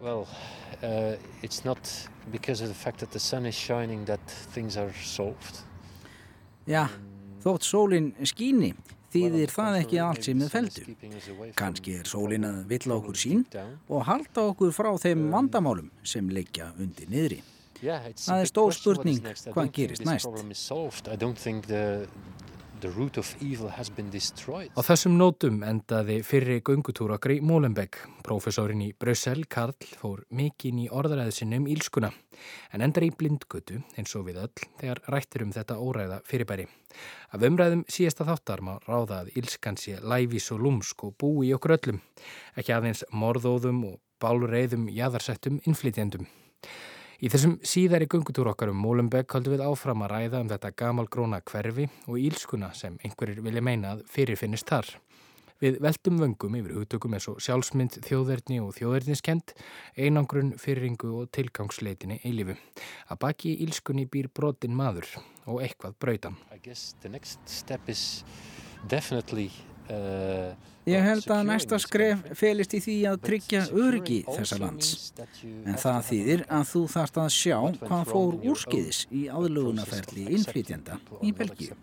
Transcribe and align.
Well, 0.00 0.26
uh, 0.82 1.16
it's 1.42 1.64
not 1.64 2.08
because 2.32 2.60
of 2.60 2.68
the 2.68 2.74
fact 2.74 2.98
that 3.00 3.10
the 3.10 3.18
sun 3.18 3.46
is 3.46 3.54
shining 3.54 4.04
that 4.06 4.20
things 4.54 4.76
are 4.76 4.92
solved. 5.04 5.64
Já, 6.68 6.86
þótt 7.40 7.64
sólinn 7.64 8.12
skíni 8.28 8.74
þýðir 9.12 9.52
það 9.52 9.76
ekki 9.82 10.00
allt 10.04 10.26
sé 10.26 10.34
með 10.36 10.50
feldu. 10.52 10.84
Kanski 11.56 11.94
er 12.00 12.08
sólinn 12.08 12.44
að 12.48 12.58
vilja 12.72 12.96
okkur 12.98 13.20
sín 13.20 13.44
og 13.88 14.04
halda 14.08 14.48
okkur 14.50 14.74
frá 14.76 14.90
þeim 15.00 15.28
vandamálum 15.32 15.88
sem 16.04 16.28
leggja 16.28 16.72
undir 16.76 17.08
niðri. 17.12 17.40
Það 17.78 18.42
er 18.42 18.50
stór 18.50 18.74
spurning 18.74 19.20
hvað 19.54 19.70
gerist 19.76 20.04
næst. 20.06 20.26
Á 22.78 24.80
þessum 24.86 25.16
nótum 25.18 25.62
endaði 25.66 26.20
fyrri 26.22 26.60
göngutúr 26.62 27.14
okkar 27.16 27.34
í 27.34 27.38
Molenbeek. 27.42 27.98
Profesorinn 28.26 28.84
í 28.84 28.92
Brussel, 28.94 29.42
Karl, 29.50 29.74
fór 29.98 30.22
mikinn 30.30 30.78
í 30.84 30.86
orðaræðsinum 30.90 31.66
ílskuna 31.70 32.12
en 32.74 32.84
endar 32.86 33.06
í 33.06 33.10
blindgötu 33.10 33.80
eins 33.98 34.14
og 34.18 34.28
við 34.28 34.42
öll 34.44 34.66
þegar 34.78 35.02
rættir 35.10 35.46
um 35.46 35.54
þetta 35.54 35.78
óræða 35.78 36.20
fyrirbæri. 36.26 36.68
Af 37.34 37.46
umræðum 37.46 37.82
síðasta 37.90 38.26
þáttar 38.28 38.62
má 38.62 38.76
ráða 38.86 39.24
að 39.24 39.32
ílskan 39.38 39.78
sé 39.78 39.98
læfís 39.98 40.50
og 40.54 40.62
lúmsk 40.66 41.08
og 41.08 41.16
búi 41.18 41.50
í 41.50 41.54
okkur 41.56 41.78
öllum, 41.78 41.98
ekki 42.54 42.74
aðeins 42.74 43.02
morðóðum 43.10 43.82
og 43.90 43.98
bálreiðum 44.22 44.86
jæðarsettum 44.90 45.58
innflytjendum. 45.66 46.30
Í 47.18 47.26
þessum 47.26 47.56
síðari 47.66 48.06
gungutúr 48.06 48.46
okkar 48.52 48.70
um 48.70 48.76
Molenbeek 48.78 49.32
höldum 49.34 49.56
við 49.56 49.62
áfram 49.66 50.04
að 50.06 50.12
ræða 50.12 50.40
um 50.44 50.50
þetta 50.52 50.68
gamalgróna 50.78 51.40
hverfi 51.50 51.88
og 52.06 52.14
ílskuna 52.22 52.68
sem 52.78 52.94
einhverjir 53.02 53.40
vilja 53.42 53.62
meina 53.66 53.96
að 53.96 54.04
fyrirfinnist 54.12 54.68
þar. 54.70 54.92
Við 55.58 55.80
veltum 55.82 56.20
vöngum 56.22 56.54
yfir 56.60 56.76
hugtökum 56.76 57.16
eins 57.18 57.26
og 57.26 57.40
sjálfsmynd, 57.42 57.96
þjóðverðni 58.06 58.60
og 58.62 58.70
þjóðverðniskend, 58.76 59.50
einangrun, 59.98 60.52
fyrringu 60.62 61.10
og 61.18 61.32
tilgangsleitinni 61.34 62.20
eilifu. 62.22 62.54
Að 63.10 63.20
baki 63.24 63.56
ílskunni 63.66 64.06
býr 64.06 64.30
brotin 64.30 64.78
maður 64.78 65.10
og 65.50 65.58
eitthvað 65.66 65.98
brautan. 65.98 66.38
Uh, 69.88 70.52
Ég 70.88 71.04
held 71.04 71.26
að 71.32 71.42
næsta 71.50 71.76
skref 71.82 72.22
felist 72.38 72.72
í 72.76 72.80
því 72.80 72.94
að 73.10 73.16
tryggja 73.26 73.60
öryggi 73.76 74.18
þessa 74.24 74.58
lands. 74.62 74.92
En 75.44 75.76
það 75.76 75.98
þýðir 76.06 76.44
að 76.58 76.64
þú 76.70 76.82
þarfst 76.94 77.20
að 77.20 77.28
sjá 77.34 77.56
hvað 77.82 78.12
fór 78.12 78.38
úrskiðis 78.52 79.00
í 79.12 79.26
aðlugunaferli 79.28 80.24
innflytjanda 80.38 80.96
í 81.20 81.34
Belgíu. 81.36 81.76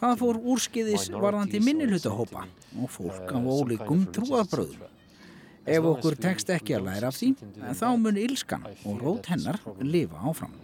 Hvað 0.00 0.16
fór 0.24 0.40
úrskiðis 0.54 1.06
varðandi 1.14 1.62
minnilhutahópa 1.62 2.46
og 2.82 2.90
fólk 2.96 3.30
af 3.38 3.48
ólíkum 3.54 4.02
trúabröðum. 4.16 4.82
Ef 5.68 5.86
okkur 5.92 6.16
tekst 6.18 6.50
ekki 6.50 6.78
að 6.78 6.88
læra 6.88 7.12
af 7.12 7.18
því, 7.20 7.34
þá 7.76 7.88
mun 8.00 8.18
ílskan 8.18 8.66
og 8.88 9.02
rót 9.04 9.30
hennar 9.30 9.60
lifa 9.84 10.26
áfram. 10.26 10.54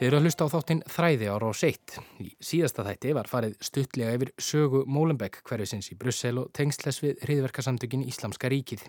Þeir 0.00 0.14
eru 0.14 0.16
að 0.16 0.22
hlusta 0.24 0.46
á 0.48 0.52
þáttinn 0.54 0.78
Þræði 0.88 1.26
á 1.28 1.36
Rós 1.36 1.60
1. 1.66 1.96
Í 2.24 2.30
síðasta 2.40 2.86
þætti 2.86 3.10
var 3.18 3.26
farið 3.28 3.58
stuttlega 3.60 4.14
yfir 4.16 4.30
sögu 4.40 4.78
Mólenbeek 4.88 5.42
hverjusins 5.44 5.90
í 5.92 5.96
Brussel 6.00 6.38
og 6.40 6.46
tengsles 6.56 7.02
við 7.04 7.20
hriðverkasamtökin 7.26 8.06
Íslamska 8.08 8.48
ríkið. 8.48 8.86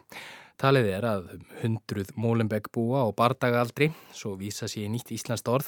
Talið 0.63 0.87
er 0.93 1.09
að 1.09 1.27
hundruð 1.65 2.15
Mólenbeek 2.15 2.71
búa 2.71 3.03
og 3.09 3.17
bardagaaldri, 3.19 3.89
svo 4.15 4.37
vísa 4.39 4.71
sér 4.71 4.87
nýtt 4.93 5.11
íslenskt 5.11 5.51
orð, 5.51 5.67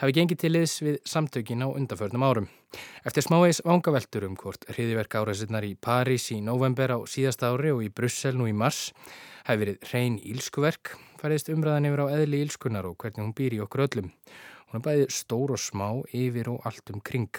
hafi 0.00 0.16
gengið 0.16 0.40
til 0.46 0.54
liðs 0.54 0.80
við 0.80 0.98
samtökin 1.04 1.68
á 1.68 1.68
undanförnum 1.68 2.24
árum. 2.24 2.48
Eftir 3.04 3.28
smáeis 3.28 3.60
vangaveltur 3.68 4.24
um 4.24 4.40
hvort 4.40 4.64
hriðverka 4.72 5.20
áræðsinnar 5.20 5.68
í 5.68 5.74
París 5.76 6.30
í 6.32 6.40
november 6.40 6.96
á 6.96 6.98
síðasta 7.04 7.52
ári 7.52 7.76
og 7.76 7.84
í 7.84 7.92
Brussel 7.92 8.38
nú 8.40 8.48
í 8.48 8.56
mars 8.56 8.94
hafi 9.44 9.66
verið 9.66 9.92
reyn 9.92 10.16
ílskuverk, 10.16 10.96
fariðist 11.20 11.52
umræðan 11.52 11.90
yfir 11.90 12.08
á 12.08 12.12
eðli 12.22 12.46
ílskunar 12.46 12.88
og 12.88 12.96
hvernig 12.96 13.26
hún 13.26 13.36
býr 13.36 13.58
í 13.58 13.66
okkur 13.68 13.84
öllum. 13.84 14.14
Hún 14.68 14.82
er 14.82 14.84
bæði 14.84 15.04
stór 15.16 15.54
og 15.54 15.60
smá 15.62 15.86
yfir 16.12 16.50
og 16.52 16.66
allt 16.68 16.90
um 16.92 17.00
kring. 17.00 17.32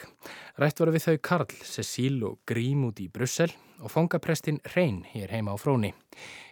Rætt 0.57 0.79
var 0.81 0.89
við 0.89 1.03
þau 1.03 1.17
Karl, 1.27 1.51
Cecil 1.61 2.23
og 2.25 2.39
Grím 2.49 2.87
út 2.87 3.01
í 3.03 3.05
Brussel 3.13 3.51
og 3.85 3.93
fangaprestinn 3.93 4.57
Reyn 4.73 5.03
hér 5.11 5.29
heima 5.35 5.53
á 5.53 5.57
fróni. 5.61 5.91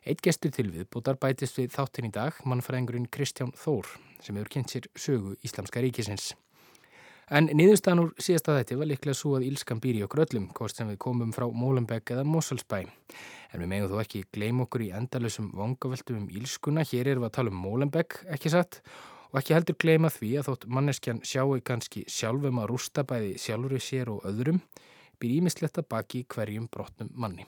Eitt 0.05 0.21
gestur 0.21 0.53
til 0.53 0.69
við 0.69 0.85
bútar 0.93 1.17
bætist 1.17 1.57
við 1.57 1.73
þáttin 1.73 2.11
í 2.11 2.13
dag, 2.13 2.37
mannfræðingurinn 2.45 3.09
Kristján 3.09 3.55
Þór, 3.57 3.89
sem 4.21 4.37
hefur 4.37 4.53
kynnt 4.53 4.75
sér 4.75 4.85
sögu 4.93 5.33
Íslamska 5.41 5.81
ríkisins. 5.81 6.35
En 7.27 7.49
niðurstaðan 7.49 8.05
úr 8.05 8.13
síðasta 8.21 8.53
þetta 8.55 8.77
var 8.79 8.87
líklega 8.93 9.17
svo 9.17 9.33
að 9.35 9.49
Ílskan 9.49 9.81
býr 9.83 9.97
í 9.97 10.05
okkur 10.05 10.23
öllum, 10.27 10.45
hvort 10.55 10.77
sem 10.77 10.87
við 10.87 11.01
komum 11.03 11.33
frá 11.35 11.49
Molenbeek 11.49 12.13
eða 12.13 12.23
Moselsbæ. 12.23 12.85
En 13.51 13.59
við 13.65 13.67
megum 13.73 13.91
þó 13.91 13.99
ekki 14.05 14.27
gleym 14.31 14.61
okkur 14.63 14.85
í 14.85 14.93
endalösum 14.95 15.49
vangaveltum 15.57 16.21
um 16.21 16.29
Ílskuna, 16.31 16.85
hér 16.87 17.11
erum 17.11 17.25
við 17.25 17.33
að 17.33 17.37
tala 17.41 17.51
um 17.51 17.59
Molenbeek, 17.65 18.21
ekki 18.31 18.53
satt, 18.53 18.79
og 19.31 19.39
ekki 19.41 19.55
heldur 19.57 19.77
gleima 19.81 20.11
því 20.13 20.31
að 20.39 20.49
þótt 20.49 20.67
manneskjan 20.77 21.23
sjáu 21.25 21.57
kannski 21.65 22.05
sjálfum 22.11 22.61
að 22.61 22.69
rústa 22.71 23.03
bæði 23.07 23.35
sjálfur 23.41 23.77
í 23.77 23.81
sér 23.83 24.13
og 24.13 24.27
öðrum 24.29 24.61
býr 25.19 25.37
ímisletta 25.39 25.83
baki 25.83 26.25
hverjum 26.29 26.69
brotnum 26.71 27.11
manni. 27.15 27.47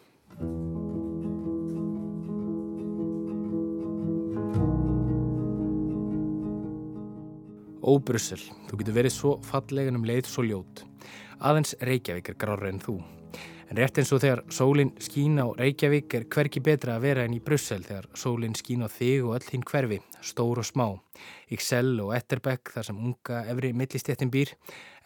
Ó 7.80 7.92
Brussel, 8.06 8.42
þú 8.70 8.82
getur 8.82 8.98
verið 9.00 9.16
svo 9.16 9.38
fallegan 9.48 9.98
um 9.98 10.06
leið 10.06 10.28
svo 10.30 10.44
ljót. 10.46 10.84
Aðeins 11.40 11.78
Reykjavík 11.80 12.34
er 12.34 12.38
grára 12.38 12.70
en 12.70 12.84
þú. 12.84 13.00
En 13.70 13.78
rétt 13.78 14.00
eins 14.02 14.10
og 14.16 14.24
þegar 14.24 14.40
sólinn 14.50 14.96
skín 14.98 15.36
á 15.38 15.46
Reykjavík 15.46 16.14
er 16.18 16.24
hverki 16.34 16.58
betra 16.66 16.96
að 16.98 17.04
vera 17.04 17.26
enn 17.28 17.36
í 17.38 17.42
Brussel 17.46 17.84
þegar 17.86 18.08
sólinn 18.18 18.56
skín 18.58 18.82
á 18.82 18.90
þig 18.90 19.28
og 19.28 19.36
öll 19.36 19.46
hinn 19.52 19.66
hverfi, 19.70 20.00
stór 20.26 20.64
og 20.64 20.66
smá. 20.66 20.88
Yxell 21.54 22.00
og 22.02 22.16
Etterbeck 22.18 22.74
þar 22.74 22.88
sem 22.88 22.98
unga 22.98 23.44
efri 23.54 23.70
millistéttin 23.78 24.34
býr. 24.34 24.56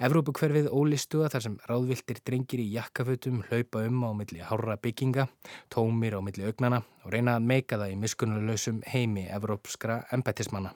Evrópukverfið 0.07 0.71
ólistuða 0.71 1.33
þar 1.35 1.45
sem 1.49 1.59
ráðviltir 1.67 2.23
drengir 2.23 2.63
í 2.63 2.69
jakkafötum 2.77 3.43
hlaupa 3.49 3.83
um 3.83 4.07
á 4.07 4.11
milli 4.15 4.39
hárra 4.39 4.79
bygginga, 4.79 5.27
tómir 5.67 6.15
á 6.15 6.23
milli 6.23 6.47
augnana 6.47 6.85
og 7.03 7.11
reyna 7.11 7.35
að 7.35 7.51
meika 7.51 7.75
það 7.75 7.97
í 7.97 8.01
miskunnulösum 8.07 8.83
heimi 8.87 9.27
evrópskra 9.27 10.05
embetismanna. 10.15 10.71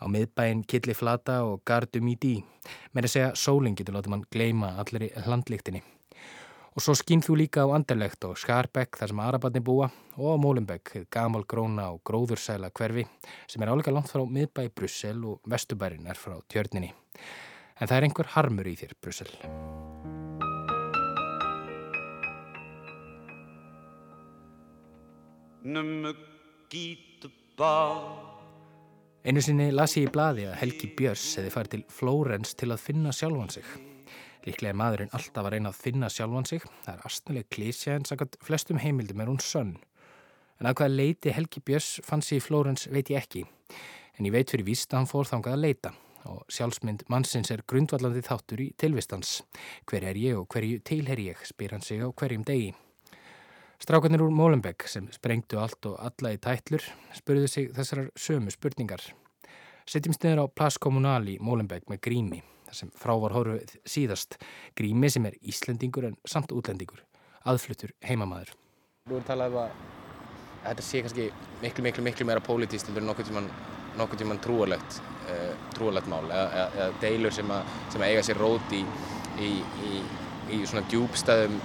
Á 0.00 0.08
miðbæinn 0.08 0.64
killi 0.64 0.96
flata 0.96 1.42
og 1.44 1.60
gardum 1.68 2.08
í 2.08 2.16
dí. 2.16 2.38
Mér 2.96 3.04
að 3.04 3.18
segja 3.18 3.34
sólinn 3.36 3.76
getur 3.76 4.00
látið 4.00 4.16
mann 4.16 4.30
gleima 4.32 4.78
allir 4.80 5.12
í 5.12 5.16
hlandlíktinni. 5.26 5.84
Og 6.72 6.80
svo 6.80 6.94
skinn 6.96 7.20
þú 7.20 7.34
líka 7.36 7.66
á 7.68 7.74
Anderlecht 7.76 8.24
og 8.24 8.38
Skarbekk 8.40 8.96
þar 8.96 9.10
sem 9.12 9.18
Arabatni 9.20 9.60
búa 9.60 9.90
og 10.16 10.28
á 10.32 10.36
Molenbeek, 10.40 11.04
gamal 11.12 11.44
gróna 11.44 11.90
og 11.92 12.00
gróðursæla 12.08 12.70
hverfi 12.72 13.04
sem 13.44 13.60
er 13.60 13.72
áleika 13.74 13.92
langt 13.92 14.08
frá 14.08 14.24
miðbæi 14.24 14.70
Brussel 14.72 15.20
og 15.28 15.44
vestubærin 15.44 16.08
er 16.08 16.16
frá 16.16 16.38
tjörninni. 16.48 16.94
En 17.76 17.88
það 17.88 17.96
er 17.98 18.08
einhver 18.08 18.32
harmur 18.32 18.72
í 18.72 18.74
þér, 18.80 18.96
Brussel. 19.04 19.36
Einu 29.22 29.44
sinni 29.44 29.70
las 29.76 30.00
ég 30.00 30.08
í 30.08 30.10
bladi 30.10 30.48
að 30.48 30.60
Helgi 30.64 30.94
Björns 30.96 31.36
hefði 31.36 31.52
farið 31.52 31.76
til 31.76 31.88
Flórens 32.00 32.56
til 32.56 32.72
að 32.72 32.86
finna 32.88 33.12
sjálfan 33.12 33.58
sig. 33.60 33.91
Líklega 34.42 34.72
er 34.72 34.78
maðurinn 34.78 35.12
alltaf 35.14 35.46
að 35.46 35.54
reyna 35.54 35.70
að 35.70 35.80
finna 35.84 36.08
sjálfan 36.10 36.46
sig. 36.48 36.64
Það 36.82 36.94
er 36.96 37.02
astanlega 37.06 37.50
klísja 37.54 37.94
en 37.94 38.06
sakant 38.08 38.38
flestum 38.42 38.80
heimildum 38.82 39.22
er 39.22 39.30
hún 39.30 39.42
sönn. 39.42 39.76
En 40.58 40.66
að 40.66 40.80
hvaða 40.80 40.96
leiti 40.96 41.34
Helgi 41.34 41.62
Björns 41.62 41.90
fann 42.06 42.24
sér 42.26 42.40
í 42.40 42.42
Flórens 42.42 42.88
veit 42.90 43.12
ég 43.12 43.22
ekki. 43.22 43.44
En 44.18 44.26
ég 44.26 44.34
veit 44.34 44.50
fyrir 44.50 44.66
víst 44.66 44.90
að 44.90 45.02
hann 45.02 45.10
fór 45.10 45.30
þangað 45.30 45.56
að 45.56 45.64
leita. 45.66 45.94
Og 46.26 46.42
sjálfsmynd 46.54 47.06
mannsins 47.10 47.50
er 47.54 47.62
grundvallandi 47.66 48.22
þáttur 48.26 48.62
í 48.66 48.68
tilvistans. 48.78 49.40
Hver 49.86 50.06
er 50.10 50.18
ég 50.18 50.38
og 50.38 50.46
hverju 50.50 50.82
tilher 50.86 51.22
ég, 51.22 51.38
spyr 51.46 51.76
hann 51.76 51.86
sig 51.86 52.02
á 52.02 52.10
hverjum 52.10 52.46
degi. 52.46 52.72
Strákarnir 53.82 54.22
úr 54.22 54.34
Molenbeek 54.34 54.86
sem 54.90 55.08
sprengtu 55.14 55.58
allt 55.58 55.86
og 55.90 55.98
alla 56.02 56.34
í 56.34 56.38
tætlur 56.38 56.86
spurðu 57.14 57.50
sig 57.50 57.74
þessar 57.74 58.08
sömu 58.14 58.54
spurningar. 58.54 59.02
Setjumst 59.86 60.22
niður 60.22 60.46
á 60.46 60.54
Plas 60.54 60.78
Kommunal 60.78 61.26
í 61.30 61.40
Molenbeek 61.42 61.90
með 61.90 62.02
grími 62.06 62.42
þar 62.72 62.80
sem 62.80 62.92
frávar 62.96 63.36
horfið 63.36 63.76
síðast 63.84 64.38
grími 64.78 65.10
sem 65.12 65.26
er 65.28 65.36
Íslendingur 65.44 66.08
en 66.08 66.16
samt 66.24 66.54
útlendingur, 66.56 67.02
aðfluttur 67.44 67.92
heimamaður. 68.06 68.54
Þú 69.10 69.18
er 69.18 69.26
talað 69.28 69.52
um 69.52 69.60
að 69.66 69.76
þetta 70.62 70.86
sé 70.86 71.02
kannski 71.02 71.28
miklu, 71.60 71.84
miklu, 71.84 72.06
miklu 72.06 72.26
meira 72.28 72.44
pólitíst 72.44 72.88
en 72.88 72.96
hann 73.02 73.50
nokkur 73.98 74.16
tíman 74.16 74.40
trúalegt, 74.40 75.02
uh, 75.28 75.52
trúalegt 75.76 76.08
mál 76.08 76.24
eða, 76.24 76.46
eða, 76.48 76.68
eða 76.78 77.00
deilur 77.02 77.34
sem, 77.36 77.50
að, 77.52 77.76
sem 77.92 78.04
að 78.04 78.12
eiga 78.12 78.24
sér 78.24 78.40
rót 78.40 78.72
í, 78.72 78.80
í, 79.36 79.50
í, 79.84 80.02
í 80.56 80.60
svona 80.64 80.86
djúbstæðum 80.88 81.58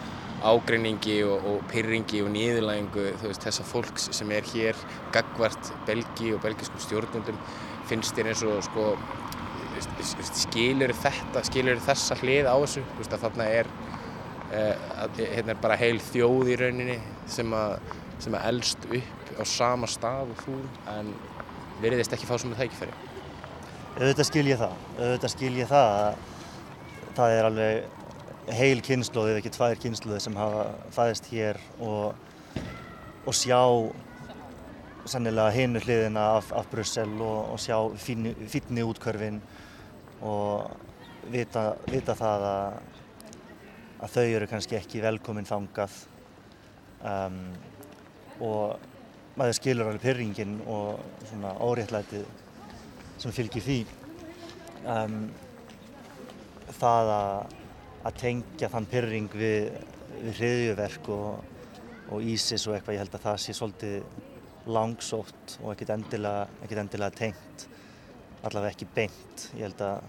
ágreiningi 0.47 1.21
og, 1.25 1.45
og 1.49 1.63
pyrringi 1.71 2.19
og 2.21 2.33
nýðurlægingu 2.33 3.07
þessa 3.23 3.63
fólks 3.65 4.09
sem 4.13 4.33
er 4.35 4.45
hér 4.51 4.77
gagvart 5.15 5.71
Belgi 5.87 6.33
og 6.35 6.43
belgiskum 6.43 6.83
stjórnundum 6.83 7.39
finnst 7.87 8.17
þér 8.17 8.33
eins 8.33 8.43
og 8.45 8.59
sko, 8.67 8.91
skilur 10.37 10.93
þetta, 11.03 11.43
skilur 11.47 11.81
þessa 11.85 12.17
hlið 12.21 12.49
á 12.49 12.55
þessu, 12.63 12.83
þarna 13.13 13.49
er, 13.59 13.69
uh, 14.51 14.73
hérna 15.17 15.53
er 15.53 15.61
bara 15.61 15.79
heil 15.79 15.99
þjóð 16.11 16.53
í 16.53 16.57
rauninni 16.61 16.97
sem 17.29 17.53
að, 17.53 17.77
sem 18.23 18.37
að 18.37 18.47
eldst 18.51 18.87
upp 18.89 19.35
á 19.37 19.43
sama 19.45 19.89
stað 19.89 20.33
og 20.33 20.41
þú 20.45 20.57
en 20.95 21.11
veriðist 21.81 22.15
ekki 22.15 22.29
fá 22.29 22.37
svona 22.37 22.57
tækifæri. 22.57 22.95
Auðvitað 23.97 24.29
skil 24.29 24.47
ég 24.49 24.59
það, 24.61 24.73
auðvitað 24.97 25.33
skil 25.33 25.53
ég 25.57 25.69
það 25.69 25.93
að 25.99 26.17
það 27.17 27.35
er 27.35 27.47
alveg 27.51 28.53
heil 28.57 28.81
kynnslóð 28.85 29.31
ef 29.31 29.39
ekki 29.41 29.53
tvær 29.55 29.79
kynnslóði 29.81 30.19
sem 30.23 30.37
hafa 30.37 30.67
fæðist 30.95 31.29
hér 31.31 31.59
og, 31.83 32.13
og 33.27 33.35
sjá 33.35 33.61
sannilega 35.07 35.53
hinu 35.55 35.81
hliðina 35.83 36.23
af, 36.37 36.51
af 36.55 36.67
Brussel 36.71 37.09
og, 37.17 37.53
og 37.53 37.61
sjá 37.61 37.77
fínni 37.99 38.85
útkörfin 38.85 39.41
og 40.25 41.29
vita, 41.31 41.69
vita 41.89 42.15
það 42.17 42.45
að, 42.49 42.77
að 44.05 44.13
þau 44.15 44.25
eru 44.25 44.49
kannski 44.51 44.79
ekki 44.79 45.03
velkominn 45.05 45.49
þangað. 45.49 45.99
Um, 47.07 47.41
og 48.41 49.37
maður 49.37 49.57
skilur 49.57 49.89
alveg 49.89 50.01
pyrringin 50.01 50.57
og 50.65 51.03
svona 51.29 51.53
óréttlætið 51.61 52.25
sem 53.21 53.33
fylgir 53.33 53.65
því. 53.65 53.79
Um, 54.87 55.21
það 56.77 57.13
að 57.17 57.55
að 58.07 58.17
tengja 58.21 58.69
þann 58.71 58.87
pyrring 58.89 59.33
við, 59.35 59.71
við 60.21 60.39
hriðjuverk 60.39 61.09
og, 61.13 61.55
og 62.13 62.27
ISIS 62.33 62.67
og 62.67 62.77
eitthvað, 62.77 62.95
ég 62.95 63.03
held 63.03 63.17
að 63.17 63.25
það 63.25 63.39
sé 63.43 63.55
svolítið 63.57 64.71
langsótt 64.77 65.57
og 65.61 65.73
ekkert 65.73 65.93
endilega, 65.95 66.45
ekkert 66.63 66.83
endilega 66.83 67.17
tengt, 67.17 67.67
allavega 68.43 68.73
ekki 68.73 68.87
beint. 68.95 69.49
Ég 69.57 69.67
held 69.67 69.83
að 69.85 70.01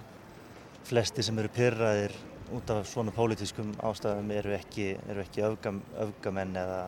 flesti 0.89 1.25
sem 1.25 1.39
eru 1.41 1.51
pyrraðir 1.53 2.15
út 2.57 2.71
af 2.73 2.87
svona 2.89 3.13
pólitískum 3.13 3.75
ástæðum 3.85 4.31
eru 4.33 4.55
ekki, 4.57 4.95
eru 5.11 5.25
ekki 5.25 5.45
öfgam, 5.45 5.83
öfgamenn 6.01 6.57
eða, 6.57 6.81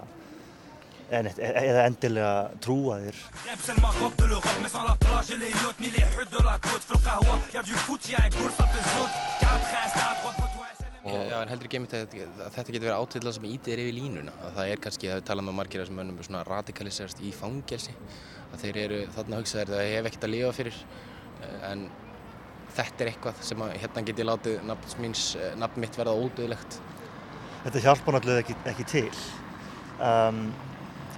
eða 1.11 1.85
endilega 1.85 2.33
trúaðir. 2.65 3.19
Já, 11.11 11.37
en 11.41 11.49
heldur 11.49 11.67
ekki 11.67 11.79
einmitt 11.79 11.95
að, 11.97 12.15
þetta 12.55 12.73
getur 12.75 12.85
verið 12.85 12.97
átveitlega 12.97 13.37
sem 13.37 13.47
ítir 13.49 13.81
yfir 13.83 13.95
línuna 13.97 14.35
að 14.45 14.59
það 14.59 14.73
er 14.73 14.83
kannski, 14.85 15.09
það 15.09 15.21
er 15.21 15.29
talað 15.31 15.47
með 15.47 15.57
margir 15.57 15.87
sem 15.89 15.97
mönnum 15.97 16.19
svona 16.27 16.43
radikaliserast 16.47 17.23
í 17.25 17.31
fangelsi 17.35 17.95
að 18.51 18.65
þeir 18.65 18.81
eru 18.85 18.99
þarna 19.17 19.39
hugsaðir 19.41 19.73
að 19.73 19.81
það 19.81 19.95
hef 19.95 20.11
ekkert 20.11 20.27
að 20.29 20.35
lifa 20.35 20.53
fyrir 20.59 20.83
en 21.71 21.89
þetta 22.75 23.05
er 23.05 23.13
eitthvað 23.13 23.43
sem 23.45 23.63
að 23.65 23.77
hérna 23.83 24.07
get 24.07 24.23
ég 24.23 24.29
látið 24.29 24.63
nafn 24.69 25.11
eh, 25.11 25.81
mitt 25.83 25.99
verða 25.99 26.17
ódöðlegt 26.17 26.81
Þetta 27.61 27.81
hjálpa 27.85 28.13
náttúrulega 28.15 28.41
ekki, 28.41 28.55
ekki 28.71 28.85
til. 28.89 29.09
Um, 30.01 30.47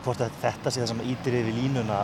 hvort 0.03 0.19
þetta 0.19 0.73
sé 0.75 0.81
það 0.81 0.89
sem 0.91 1.03
ítir 1.13 1.37
yfir 1.39 1.55
línuna 1.55 2.01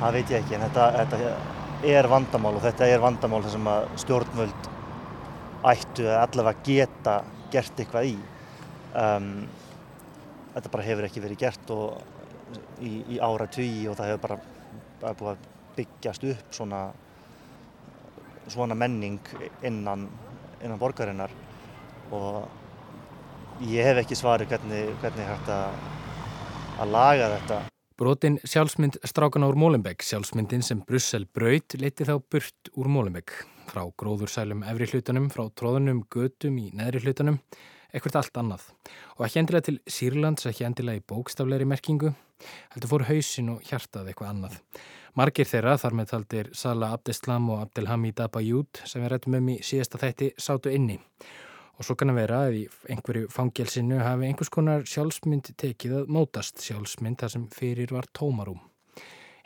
það 0.00 0.16
veit 0.16 0.32
ég 0.32 0.38
ekki 0.40 0.56
en 0.56 0.64
þetta, 0.64 0.86
þetta 0.96 1.90
er 1.92 2.08
vandamál 2.08 2.54
og 2.56 2.64
þetta 2.64 2.88
er 2.88 3.02
vandamál 3.02 3.42
þar 3.44 3.52
sem 3.52 3.68
að 3.68 3.88
stjórnvöld 4.00 4.70
ættu 5.72 6.06
að 6.08 6.22
allavega 6.22 6.64
geta 6.64 7.16
gert 7.52 7.82
eitthvað 7.82 8.10
í. 8.14 8.16
Um, 8.96 9.30
þetta 10.54 10.72
bara 10.72 10.86
hefur 10.86 11.08
ekki 11.10 11.24
verið 11.26 11.42
gert 11.44 11.72
og, 11.76 11.98
í, 12.80 12.94
í 13.12 13.20
ára 13.20 13.48
tví 13.52 13.70
og 13.90 13.98
það 13.98 14.12
hefur 14.14 14.24
bara 14.24 15.12
búið 15.20 15.32
að 15.34 15.48
byggjast 15.76 16.24
upp 16.32 16.56
svona, 16.56 16.86
svona 18.52 18.76
menning 18.78 19.20
innan, 19.66 20.06
innan 20.62 20.80
borgarinnar 20.80 21.32
og 22.14 23.64
ég 23.66 23.88
hef 23.88 24.02
ekki 24.02 24.18
svarið 24.18 24.52
hvernig, 24.52 24.92
hvernig 25.02 25.30
hægt 25.30 25.50
að, 25.52 25.80
að 26.82 26.94
laga 26.94 27.32
þetta 27.38 27.64
Brotin 27.96 28.34
sjálfsmynd 28.44 28.98
strákana 29.08 29.46
úr 29.48 29.56
Mólenbeek, 29.56 30.02
sjálfsmyndin 30.04 30.60
sem 30.60 30.82
Brussel 30.84 31.22
braut, 31.32 31.78
leiti 31.80 32.04
þá 32.04 32.18
burt 32.20 32.68
úr 32.76 32.90
Mólenbeek. 32.92 33.32
Frá 33.70 33.86
gróðursælum 34.02 34.60
efri 34.68 34.90
hlutunum, 34.90 35.30
frá 35.32 35.46
tróðunum, 35.56 36.02
götum 36.12 36.58
í 36.60 36.66
neðri 36.76 37.00
hlutunum, 37.06 37.38
ekkert 37.96 38.18
allt 38.20 38.36
annað. 38.36 38.66
Og 39.16 39.24
ekki 39.24 39.40
endilega 39.40 39.68
til 39.70 39.78
Sýrlands, 39.88 40.44
ekki 40.44 40.66
endilega 40.68 41.00
í 41.00 41.06
bókstafleiri 41.08 41.64
merkingu, 41.72 42.12
heldur 42.74 42.92
fór 42.92 43.06
hausin 43.08 43.48
og 43.54 43.64
hjartað 43.64 44.12
eitthvað 44.12 44.34
annað. 44.34 44.60
Margir 45.16 45.48
þeirra, 45.48 45.78
þar 45.80 45.94
með 45.96 46.08
taldir 46.10 46.48
Salah 46.52 46.90
Abdeslam 46.92 47.46
og 47.48 47.62
Abdelhamid 47.62 48.18
Abayud, 48.20 48.82
sem 48.84 49.00
við 49.00 49.14
rættum 49.14 49.38
um 49.38 49.46
í 49.48 49.54
síðasta 49.64 50.00
þætti, 50.02 50.28
sátu 50.36 50.74
inni. 50.76 50.98
Og 51.80 51.88
svo 51.88 51.96
kann 51.96 52.12
að 52.12 52.18
vera 52.20 52.40
að 52.44 52.58
í 52.58 52.62
einhverju 52.92 53.30
fangelsinu 53.32 54.02
hafi 54.04 54.28
einhvers 54.28 54.52
konar 54.52 54.84
sjálfsmynd 54.84 55.54
tekið 55.56 56.02
að 56.02 56.12
mótast 56.12 56.60
sjálfsmynd 56.66 57.22
þar 57.22 57.32
sem 57.32 57.46
fyrir 57.56 57.96
var 57.96 58.10
tómarum. 58.12 58.60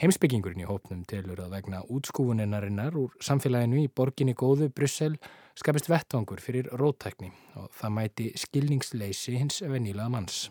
Heimsbyggingurinn 0.01 0.63
í 0.63 0.65
hópnum 0.65 1.03
tilur 1.05 1.43
að 1.45 1.51
vegna 1.59 1.83
útskúfuninnarinnar 1.93 2.95
úr 2.97 3.13
samfélaginu 3.21 3.83
í 3.83 3.91
borginni 3.93 4.33
góðu 4.33 4.71
Bryssel 4.73 5.19
skapist 5.61 5.91
vettvangur 5.93 6.41
fyrir 6.41 6.71
rótækni 6.81 7.29
og 7.61 7.67
það 7.77 7.93
mæti 7.99 8.31
skilningsleysi 8.41 9.37
hins 9.37 9.61
vennilega 9.61 10.09
manns. 10.09 10.49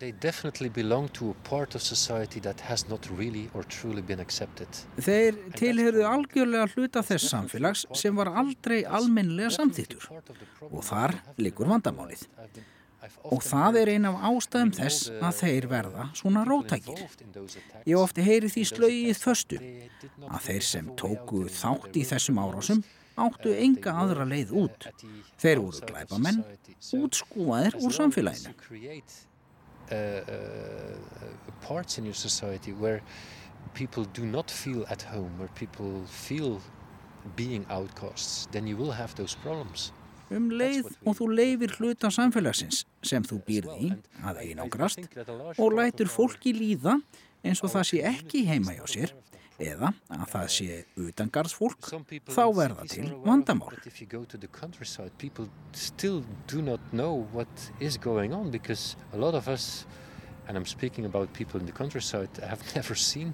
Really 3.17 3.49
Þeir 5.01 5.43
tilherðu 5.57 6.05
algjörlega 6.13 6.69
hluta 6.75 7.07
þess 7.09 7.33
samfélags 7.33 7.87
sem 7.97 8.21
var 8.21 8.29
aldrei 8.29 8.83
almenlega 8.85 9.49
samþýttur 9.57 10.11
og 10.69 10.83
þar 10.85 11.23
likur 11.41 11.73
vandamálið. 11.73 12.29
Og 13.29 13.41
það 13.43 13.79
er 13.81 13.91
ein 13.93 14.07
af 14.09 14.19
ástæðum 14.29 14.71
þess 14.77 15.09
að 15.17 15.41
þeir 15.41 15.67
verða 15.71 16.05
svona 16.17 16.43
rótækir. 16.47 17.01
Ég 17.89 17.99
ofti 17.99 18.25
heyri 18.25 18.49
því 18.51 18.63
slögið 18.69 19.19
þöstu 19.19 19.59
að 20.29 20.41
þeir 20.47 20.65
sem 20.69 20.89
tóku 20.99 21.43
þátt 21.53 21.99
í 21.99 22.05
þessum 22.07 22.41
árásum 22.41 22.83
áttu 23.19 23.53
enga 23.55 23.95
aðra 24.03 24.27
leið 24.27 24.53
út. 24.63 24.87
Þeir 25.39 25.63
voru 25.65 25.89
glæpamenn, 25.91 26.43
útskúaðir 26.95 27.79
úr 27.81 27.95
samfélaginu. 27.95 28.55
Uh, 29.89 29.95
uh, 29.95 30.93
home, 35.09 35.33
where 35.39 35.49
people 35.55 36.03
feel 36.05 36.61
being 37.35 37.65
outcasts, 37.69 38.47
then 38.51 38.67
you 38.67 38.77
will 38.77 38.91
have 38.91 39.15
those 39.15 39.35
problems 39.35 39.91
um 40.35 40.49
leið 40.51 40.89
og 41.05 41.17
þú 41.19 41.29
leifir 41.33 41.73
hluta 41.77 42.11
samfélagsins 42.13 42.83
sem 43.05 43.25
þú 43.25 43.39
býrði 43.47 43.77
í 43.87 43.89
að 44.25 44.43
einangrast 44.45 45.01
og 45.57 45.77
lætur 45.77 46.11
fólki 46.11 46.53
líða 46.55 46.99
eins 47.43 47.63
og 47.63 47.73
það 47.73 47.89
sé 47.91 48.03
ekki 48.11 48.45
heima 48.49 48.75
hjá 48.77 48.85
sér 48.89 49.15
eða 49.59 49.91
að 50.15 50.27
það 50.33 50.51
sé 50.55 50.77
utangarðsfólk 51.05 51.89
þá 52.31 52.43
verða 52.55 52.85
til 52.87 53.09
vandamál. 53.25 53.75
and 60.49 60.57
I'm 60.57 60.65
speaking 60.65 61.05
about 61.05 61.31
people 61.31 61.59
in 61.59 61.65
the 61.67 61.71
countryside, 61.71 62.29
I 62.43 62.47
have 62.47 62.63
never 62.75 62.95
seen 62.95 63.33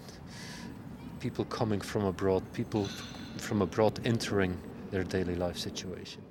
people 1.21 1.45
coming 1.45 1.79
from 1.79 2.03
abroad, 2.03 2.43
people 2.53 2.87
from 3.37 3.61
abroad 3.61 3.99
entering 4.05 4.57
their 4.91 5.03
daily 5.03 5.35
life 5.35 5.57
situation. 5.57 6.21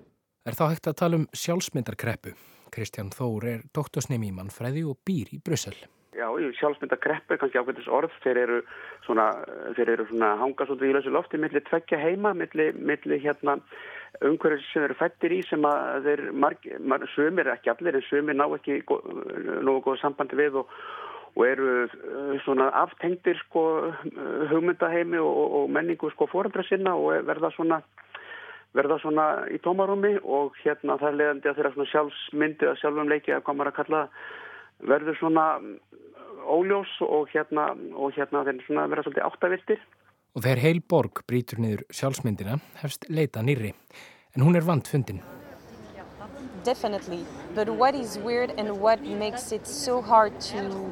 Er 0.44 0.52
þá 0.52 0.64
hægt 0.74 0.88
að 0.90 0.96
tala 1.00 1.16
um 1.16 1.22
sjálfsmyndarkreppu. 1.32 2.34
Kristján 2.74 3.08
Þór 3.16 3.44
er 3.48 3.60
doktorsnemi 3.72 4.28
í 4.28 4.34
mannfræði 4.36 4.82
og 4.90 4.98
býr 5.08 5.30
í 5.32 5.38
Brussel. 5.40 5.72
Já, 6.12 6.26
sjálfsmyndarkreppu 6.58 7.32
er 7.32 7.40
kannski 7.40 7.62
ákveðis 7.62 7.88
orð. 7.88 8.12
Þeir 8.20 8.40
eru 8.42 8.58
svona, 9.06 9.30
þeir 9.78 9.94
eru 9.94 10.06
svona 10.10 10.34
hanga 10.42 10.66
svolítið 10.68 10.90
í 10.90 10.98
lausu 10.98 11.14
lofti 11.16 11.40
millir 11.40 11.64
tveggja 11.64 12.02
heima, 12.02 12.34
millir, 12.36 12.76
millir 12.76 13.24
hérna 13.24 13.56
umhverfið 14.20 14.68
sem 14.68 14.84
eru 14.84 14.98
fættir 15.00 15.32
í 15.32 15.40
sem 15.48 15.64
að 15.64 16.10
þeir 16.10 16.24
marg, 16.44 16.68
marg, 16.92 17.08
sömur, 17.14 17.48
ekki 17.56 17.72
allir, 17.72 17.96
en 17.96 18.06
sömur 18.10 18.36
ná 18.36 18.44
ekki 18.44 18.82
nógu 18.84 19.80
góð 19.88 20.00
sambandi 20.04 20.38
við 20.44 20.60
og, 20.60 20.78
og 21.34 21.44
eru 21.48 21.72
uh, 21.88 22.36
svona 22.44 22.68
aftengtir 22.84 23.40
sko 23.46 23.64
hugmyndaheimi 24.52 25.24
og, 25.24 25.60
og 25.62 25.72
menningu 25.72 26.12
sko 26.12 26.28
fórandra 26.28 26.68
sinna 26.68 26.98
og 27.00 27.24
verða 27.24 27.50
svona 27.56 27.80
verða 28.75 28.99
svona 29.02 29.26
í 29.54 29.61
tómarúmi 29.62 30.16
og 30.23 30.57
hérna 30.64 30.99
það 31.00 31.11
er 31.11 31.19
leiðandi 31.21 31.50
að 31.50 31.59
þeirra 31.59 31.75
svona 31.75 31.90
sjálfsmyndi 31.93 32.71
að 32.71 32.81
sjálfum 32.81 33.12
leiki 33.12 33.35
að 33.35 33.45
komar 33.47 33.71
að 33.71 33.78
kalla 33.78 34.00
verður 34.85 35.21
svona 35.21 35.45
óljós 36.45 36.90
og 37.07 37.31
hérna, 37.33 37.71
og 37.95 38.16
hérna 38.16 38.43
þeir 38.49 38.64
svona 38.66 38.88
verða 38.90 39.07
svolítið 39.07 39.28
áttaviltir. 39.28 39.87
Og 40.35 40.43
þegar 40.43 40.64
heil 40.64 40.83
borg 40.90 41.23
brítur 41.31 41.62
niður 41.62 41.85
sjálfsmyndina 41.95 42.59
hefst 42.83 43.07
leita 43.09 43.45
nýri. 43.47 43.73
En 44.35 44.43
hún 44.43 44.59
er 44.59 44.66
vand 44.66 44.90
fundin. 44.90 45.23
Definitely. 46.64 47.25
But 47.54 47.69
what 47.69 47.95
is 47.95 48.19
weird 48.19 48.54
and 48.59 48.81
what 48.81 49.02
makes 49.02 49.52
it 49.52 49.66
so 49.66 50.00
hard 50.00 50.33
to 50.50 50.90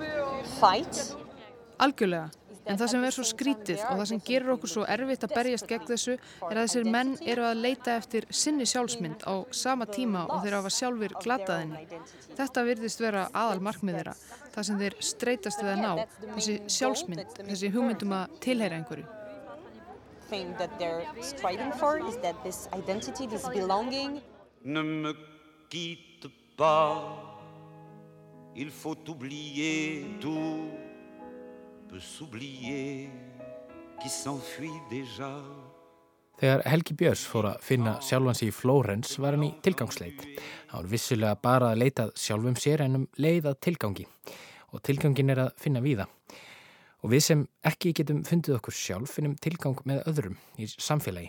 fight? 0.60 1.16
Algjörlega. 1.80 2.30
En 2.62 2.78
það 2.78 2.90
sem 2.92 3.04
er 3.04 3.14
svo 3.14 3.24
skrítið 3.26 3.80
og 3.88 3.96
það 3.98 4.04
sem 4.10 4.20
gerur 4.26 4.54
okkur 4.54 4.70
svo 4.70 4.84
erfitt 4.94 5.24
að 5.26 5.34
berjast 5.34 5.66
gegn 5.70 5.86
þessu 5.88 6.12
er 6.14 6.52
að 6.52 6.60
þessir 6.60 6.90
menn 6.94 7.16
eru 7.34 7.46
að 7.46 7.62
leita 7.64 7.96
eftir 7.98 8.26
sinni 8.30 8.66
sjálfsmynd 8.70 9.24
á 9.26 9.34
sama 9.50 9.88
tíma 9.90 10.22
og 10.28 10.44
þeir 10.44 10.56
hafa 10.60 10.70
sjálfur 10.70 11.16
glataðinni. 11.24 11.98
Þetta 12.38 12.64
virðist 12.68 13.02
vera 13.02 13.24
aðal 13.34 13.64
markmið 13.66 13.98
þeirra, 13.98 14.14
það 14.54 14.68
sem 14.68 14.78
þeir 14.84 14.96
streytast 15.08 15.64
við 15.64 15.72
að 15.72 15.82
ná, 15.82 15.92
þessi 16.36 16.54
sjálfsmynd, 16.76 17.34
þessi 17.50 17.72
hugmyndum 17.74 18.14
að 18.20 18.38
tilheyra 18.46 18.78
einhverju. 18.78 19.10
Ne 24.64 24.82
me 24.82 25.12
quitte 25.68 26.30
pas, 26.56 27.18
il 28.54 28.70
faut 28.70 29.08
oublier 29.08 30.06
tout 30.20 30.81
peut 31.92 32.00
s'oublier 32.00 33.10
qui 34.00 34.08
s'enfuit 34.08 34.80
déjà. 34.90 35.28
Þegar 36.40 36.62
Helgi 36.64 36.94
Björns 36.96 37.24
fór 37.28 37.50
að 37.50 37.58
finna 37.66 37.92
sjálfans 38.00 38.40
í 38.46 38.48
Flórens 38.56 39.18
var 39.20 39.36
hann 39.36 39.44
í 39.44 39.50
tilgangsleit. 39.62 40.24
Var 40.70 40.88
vissulega 40.88 41.36
bara 41.44 41.68
að 41.74 41.82
leitað 41.82 42.14
sjálfum 42.16 42.56
sér 42.56 42.86
en 42.86 42.96
um 43.02 43.04
leiðað 43.20 43.58
tilgangi 43.66 44.06
og 44.72 44.80
tilgangin 44.88 45.34
er 45.34 45.42
að 45.44 45.50
finna 45.60 45.82
víða. 45.84 46.06
Og 47.04 47.12
við 47.12 47.22
sem 47.26 47.44
ekki 47.68 47.92
getum 47.98 48.24
fundið 48.24 48.56
okkur 48.56 48.78
sjálf 48.78 49.12
finnum 49.18 49.36
tilgang 49.36 49.84
með 49.84 50.00
öðrum 50.08 50.40
í 50.56 50.70
samfélagi. 50.72 51.28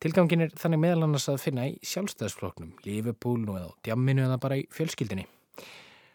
Tilgangin 0.00 0.44
er 0.44 0.54
þannig 0.60 0.84
meðal 0.84 1.06
annars 1.08 1.30
að 1.32 1.40
finna 1.46 1.64
í 1.70 1.78
sjálfstæðsfloknum, 1.88 2.76
lífepúlnu 2.84 3.56
eða 3.56 3.72
djamminu 3.88 4.28
eða 4.28 4.38
bara 4.44 4.60
í 4.60 4.68
fjölskyldinni. 4.76 5.24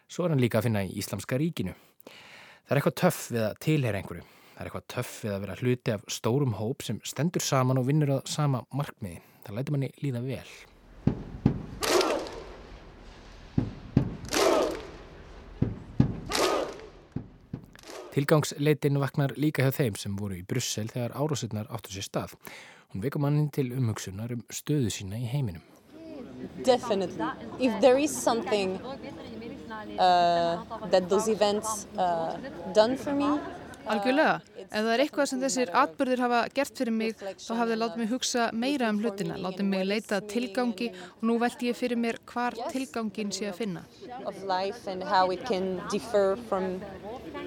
Svo 0.05 0.27
er 0.27 0.35
hann 0.35 0.45
líka 0.45 0.61
að 0.61 0.69
finna 0.69 0.85
í 0.85 0.93
Íslamska 1.01 1.41
ríkinu. 1.41 1.73
Það 2.65 2.73
er 2.73 2.79
eitthvað 2.79 2.93
töff 2.97 3.17
við 3.29 3.43
að 3.45 3.57
tilhera 3.61 3.99
einhverju. 3.99 4.23
Það 4.25 4.61
er 4.63 4.67
eitthvað 4.69 4.85
töff 4.89 5.09
við 5.21 5.33
að 5.35 5.43
vera 5.43 5.55
hluti 5.59 5.91
af 5.93 6.05
stórum 6.09 6.53
hóp 6.57 6.81
sem 6.81 6.97
stendur 7.05 7.43
saman 7.45 7.77
og 7.77 7.85
vinnur 7.85 8.11
að 8.15 8.31
sama 8.31 8.63
markmiði. 8.73 9.19
Það 9.45 9.59
lætur 9.59 9.75
manni 9.75 9.89
líða 10.01 10.21
vel. 10.25 10.49
Tilgangsleitin 18.15 18.97
vaknar 19.03 19.35
líka 19.37 19.61
hjá 19.61 19.69
þeim 19.83 20.01
sem 20.01 20.17
voru 20.17 20.39
í 20.39 20.41
Brussel 20.49 20.89
þegar 20.89 21.13
árásunar 21.21 21.69
áttur 21.69 21.93
sér 21.99 22.09
stað. 22.09 22.33
Hún 22.89 23.05
veikum 23.05 23.27
mannin 23.27 23.53
til 23.53 23.69
umhugsunar 23.77 24.33
um 24.33 24.41
stöðu 24.49 24.89
sína 24.89 25.21
í 25.21 25.29
heiminum. 25.29 25.61
Definitely. 26.65 27.29
If 27.59 27.77
there 27.81 28.01
is 28.01 28.09
something 28.09 28.79
that 29.97 31.09
those 31.09 31.27
events 31.27 31.87
uh, 31.97 32.37
done 32.73 32.97
for 32.97 33.13
me. 33.13 33.39
Algjörlega. 33.85 34.39
Ef 34.65 34.81
það 34.81 34.87
er 34.91 35.01
eitthvað 35.03 35.27
sem 35.29 35.41
þessir 35.43 35.71
atbyrðir 35.77 36.21
hafa 36.23 36.39
gert 36.57 36.79
fyrir 36.79 36.95
mig, 36.95 37.19
þá 37.21 37.51
hafði 37.59 37.75
það 37.75 37.81
látið 37.83 38.01
mig 38.01 38.09
hugsa 38.09 38.45
meira 38.63 38.87
um 38.89 39.01
hlutina, 39.03 39.37
látið 39.43 39.67
mig 39.69 39.83
leita 39.85 40.19
tilgangi 40.25 40.87
og 40.95 41.27
nú 41.29 41.35
veldi 41.43 41.69
ég 41.69 41.77
fyrir 41.77 42.01
mér 42.01 42.17
hvar 42.31 42.57
tilgangin 42.73 43.33
sé 43.35 43.45
að 43.51 43.59
finna. 43.59 43.83
Of 44.25 44.41
life 44.49 44.89
and 44.89 45.05
how 45.05 45.29
it 45.29 45.45
can 45.45 45.77
differ 45.93 46.35
from 46.49 46.81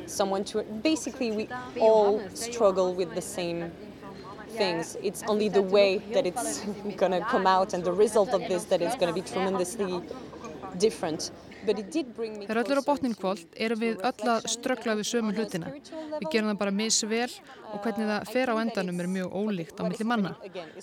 someone 0.07 0.47
to... 0.53 0.63
Basically 0.85 1.33
we 1.33 1.49
all 1.81 2.23
struggle 2.35 2.95
with 2.95 3.15
the 3.19 3.25
same 3.25 3.73
things. 4.55 4.97
It's 5.03 5.25
only 5.27 5.49
the 5.49 5.63
way 5.63 5.99
that 6.15 6.25
it's 6.25 6.63
gonna 7.03 7.21
come 7.25 7.47
out 7.47 7.75
and 7.75 7.83
the 7.83 7.93
result 7.93 8.31
of 8.31 8.47
this 8.47 8.65
that 8.71 8.81
is 8.81 8.95
gonna 8.95 9.13
be 9.13 9.23
tremendously 9.23 10.03
different. 10.79 11.33
Þegar 11.67 12.61
öll 12.63 12.73
eru 12.73 12.83
á 12.83 12.87
botnin 12.87 13.15
kvöld 13.19 13.57
erum 13.59 13.81
við 13.83 14.03
öll 14.07 14.31
að 14.33 14.47
ströggla 14.53 14.95
við 14.99 15.09
sömu 15.11 15.35
hlutina. 15.37 15.73
Við 15.73 16.29
gerum 16.33 16.51
það 16.53 16.61
bara 16.63 16.75
misvel 16.75 17.31
og 17.69 17.83
hvernig 17.85 18.09
það 18.09 18.31
fer 18.33 18.53
á 18.53 18.55
endanum 18.63 19.03
er 19.03 19.11
mjög 19.13 19.35
ólíkt 19.37 19.81
á 19.81 19.83
milli 19.85 20.07
manna. 20.09 20.35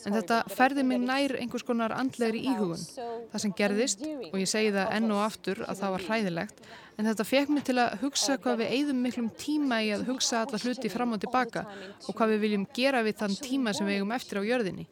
En 0.04 0.18
þetta 0.18 0.42
ferði 0.52 0.86
mig 0.88 1.02
nær 1.04 1.36
einhvers 1.40 1.66
konar 1.66 1.96
andlegri 1.96 2.44
íhugun. 2.52 2.84
Það 3.32 3.44
sem 3.46 3.56
gerðist, 3.62 4.04
og 4.32 4.36
ég 4.42 4.52
segi 4.52 4.74
það 4.76 4.92
enn 4.98 5.16
og 5.16 5.24
aftur 5.26 5.64
að 5.66 5.82
það 5.82 5.96
var 5.96 6.06
hræðilegt, 6.10 6.62
en 6.96 7.10
þetta 7.10 7.28
fekk 7.32 7.56
mig 7.56 7.66
til 7.68 7.78
að 7.82 7.98
hugsa 8.04 8.38
hvað 8.44 8.62
við 8.64 8.76
eigðum 8.78 9.02
miklum 9.06 9.32
tíma 9.40 9.82
í 9.84 9.90
að 9.96 10.06
hugsa 10.12 10.44
alla 10.44 10.62
hluti 10.62 10.92
fram 10.92 11.16
og 11.16 11.24
tilbaka 11.24 11.66
og 12.06 12.14
hvað 12.14 12.36
við 12.36 12.46
viljum 12.46 12.70
gera 12.76 13.04
við 13.06 13.20
þann 13.24 13.36
tíma 13.42 13.74
sem 13.76 13.88
við 13.88 14.00
eigum 14.00 14.16
eftir 14.16 14.40
á 14.40 14.44
jörðinni. 14.48 14.88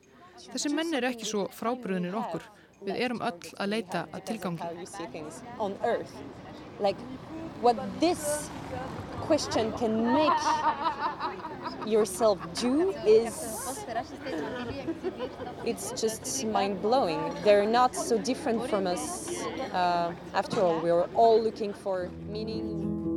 Þessi 0.50 0.74
menn 0.74 0.92
er 0.98 1.08
ekki 1.12 1.28
svo 1.30 1.46
frábriðinir 1.54 2.18
okkur. 2.20 2.44
Við 2.84 3.00
erum 3.00 3.22
öll 3.24 3.52
að 3.58 3.70
leita 3.70 4.06
að 4.12 4.26
tilgangi. 4.30 4.62
Like 6.80 6.98
what 7.62 7.78
this 8.00 8.50
question 9.22 9.72
can 9.78 10.14
make 10.14 10.42
yourself 11.86 12.40
do 12.60 12.92
is 13.06 13.86
it's 15.66 15.92
just 16.02 16.46
mind-blowing. 16.46 17.20
They're 17.44 17.66
not 17.66 17.96
so 17.96 18.18
different 18.18 18.70
from 18.70 18.88
us. 18.88 19.32
Uh, 19.72 20.14
after 20.34 20.62
all, 20.62 20.80
we 20.80 20.90
are 20.90 21.08
all 21.14 21.42
looking 21.42 21.74
for 21.74 22.10
meaning. 22.30 23.13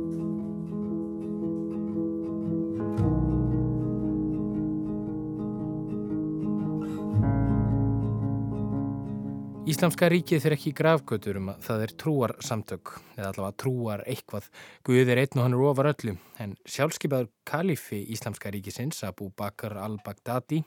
Íslamska 9.67 10.07
ríkið 10.07 10.39
fyrir 10.45 10.53
ekki 10.55 10.71
grafgötur 10.71 11.37
um 11.41 11.49
að 11.51 11.65
það 11.65 11.81
er 11.83 11.91
trúar 11.99 12.33
samtök 12.39 12.91
eða 13.17 13.31
allavega 13.33 13.55
trúar 13.59 14.03
eitthvað 14.07 14.45
Guð 14.87 15.09
er 15.11 15.19
einn 15.19 15.41
og 15.41 15.43
hann 15.43 15.55
er 15.57 15.63
ofar 15.67 15.89
öllu 15.89 16.13
en 16.39 16.53
sjálfskeipaður 16.71 17.27
kalifi 17.51 17.99
Íslamska 18.15 18.53
ríkisins 18.55 19.03
Abu 19.03 19.27
Bakr 19.35 19.75
al-Baghdadi 19.83 20.61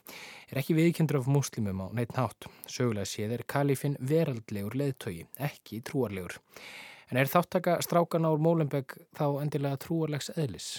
er 0.51 0.59
ekki 0.61 0.75
viðkjöndur 0.77 1.17
af 1.17 1.31
muslimum 1.33 1.81
á 1.81 1.87
neitt 1.97 2.13
nátt. 2.13 2.45
Sögulega 2.69 3.09
séð 3.09 3.33
er 3.39 3.45
kalifin 3.49 3.97
veraldlegur 3.97 4.77
leðtögi, 4.77 5.25
ekki 5.49 5.81
trúarlegur. 5.81 6.37
En 7.09 7.17
er 7.17 7.33
þáttaka 7.33 7.79
strákan 7.81 8.29
ár 8.29 8.37
Mólenberg 8.37 8.93
þá 9.17 9.25
endilega 9.41 9.81
trúarlegs 9.81 10.29
eðlis? 10.37 10.69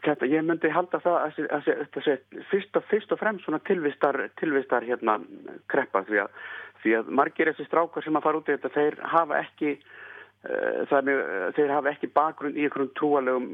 Þetta, 0.00 0.24
ég 0.24 0.40
myndi 0.48 0.72
halda 0.72 1.04
það 1.04 1.20
að 1.20 1.62
þetta 1.68 2.02
sé 2.08 2.16
fyrst 2.48 2.80
og, 2.80 2.88
fyrst 2.88 3.12
og 3.12 3.20
fremst 3.20 3.44
svona 3.44 3.60
tilvistar, 3.68 4.22
tilvistar 4.40 4.88
hérna 4.88 5.20
kreppa 5.68 6.00
því 6.08 6.24
að 6.24 6.42
því 6.82 6.94
að 6.98 7.10
margir 7.18 7.50
þessi 7.52 7.68
strákar 7.68 8.04
sem 8.04 8.16
að 8.18 8.24
fara 8.26 8.40
út 8.40 8.48
í 8.48 8.54
þetta 8.56 8.70
þeir 8.76 8.96
hafa 9.12 9.40
ekki 9.42 9.74
uh, 9.76 11.02
mjög, 11.06 11.20
þeir 11.58 11.74
hafa 11.76 11.92
ekki 11.92 12.10
bakgrunn 12.16 12.56
í 12.56 12.66
einhverjum 12.66 12.94
trúalegum, 12.98 13.46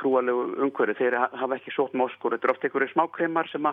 trúalegum 0.00 0.58
umhverju, 0.66 0.98
þeir 1.00 1.18
hafa 1.22 1.58
ekki 1.58 1.74
sót 1.74 1.96
móskur, 1.98 2.36
þetta 2.36 2.50
er 2.50 2.54
ofta 2.54 2.68
einhverju 2.68 2.92
smákreimar 2.92 3.50
sem 3.52 3.70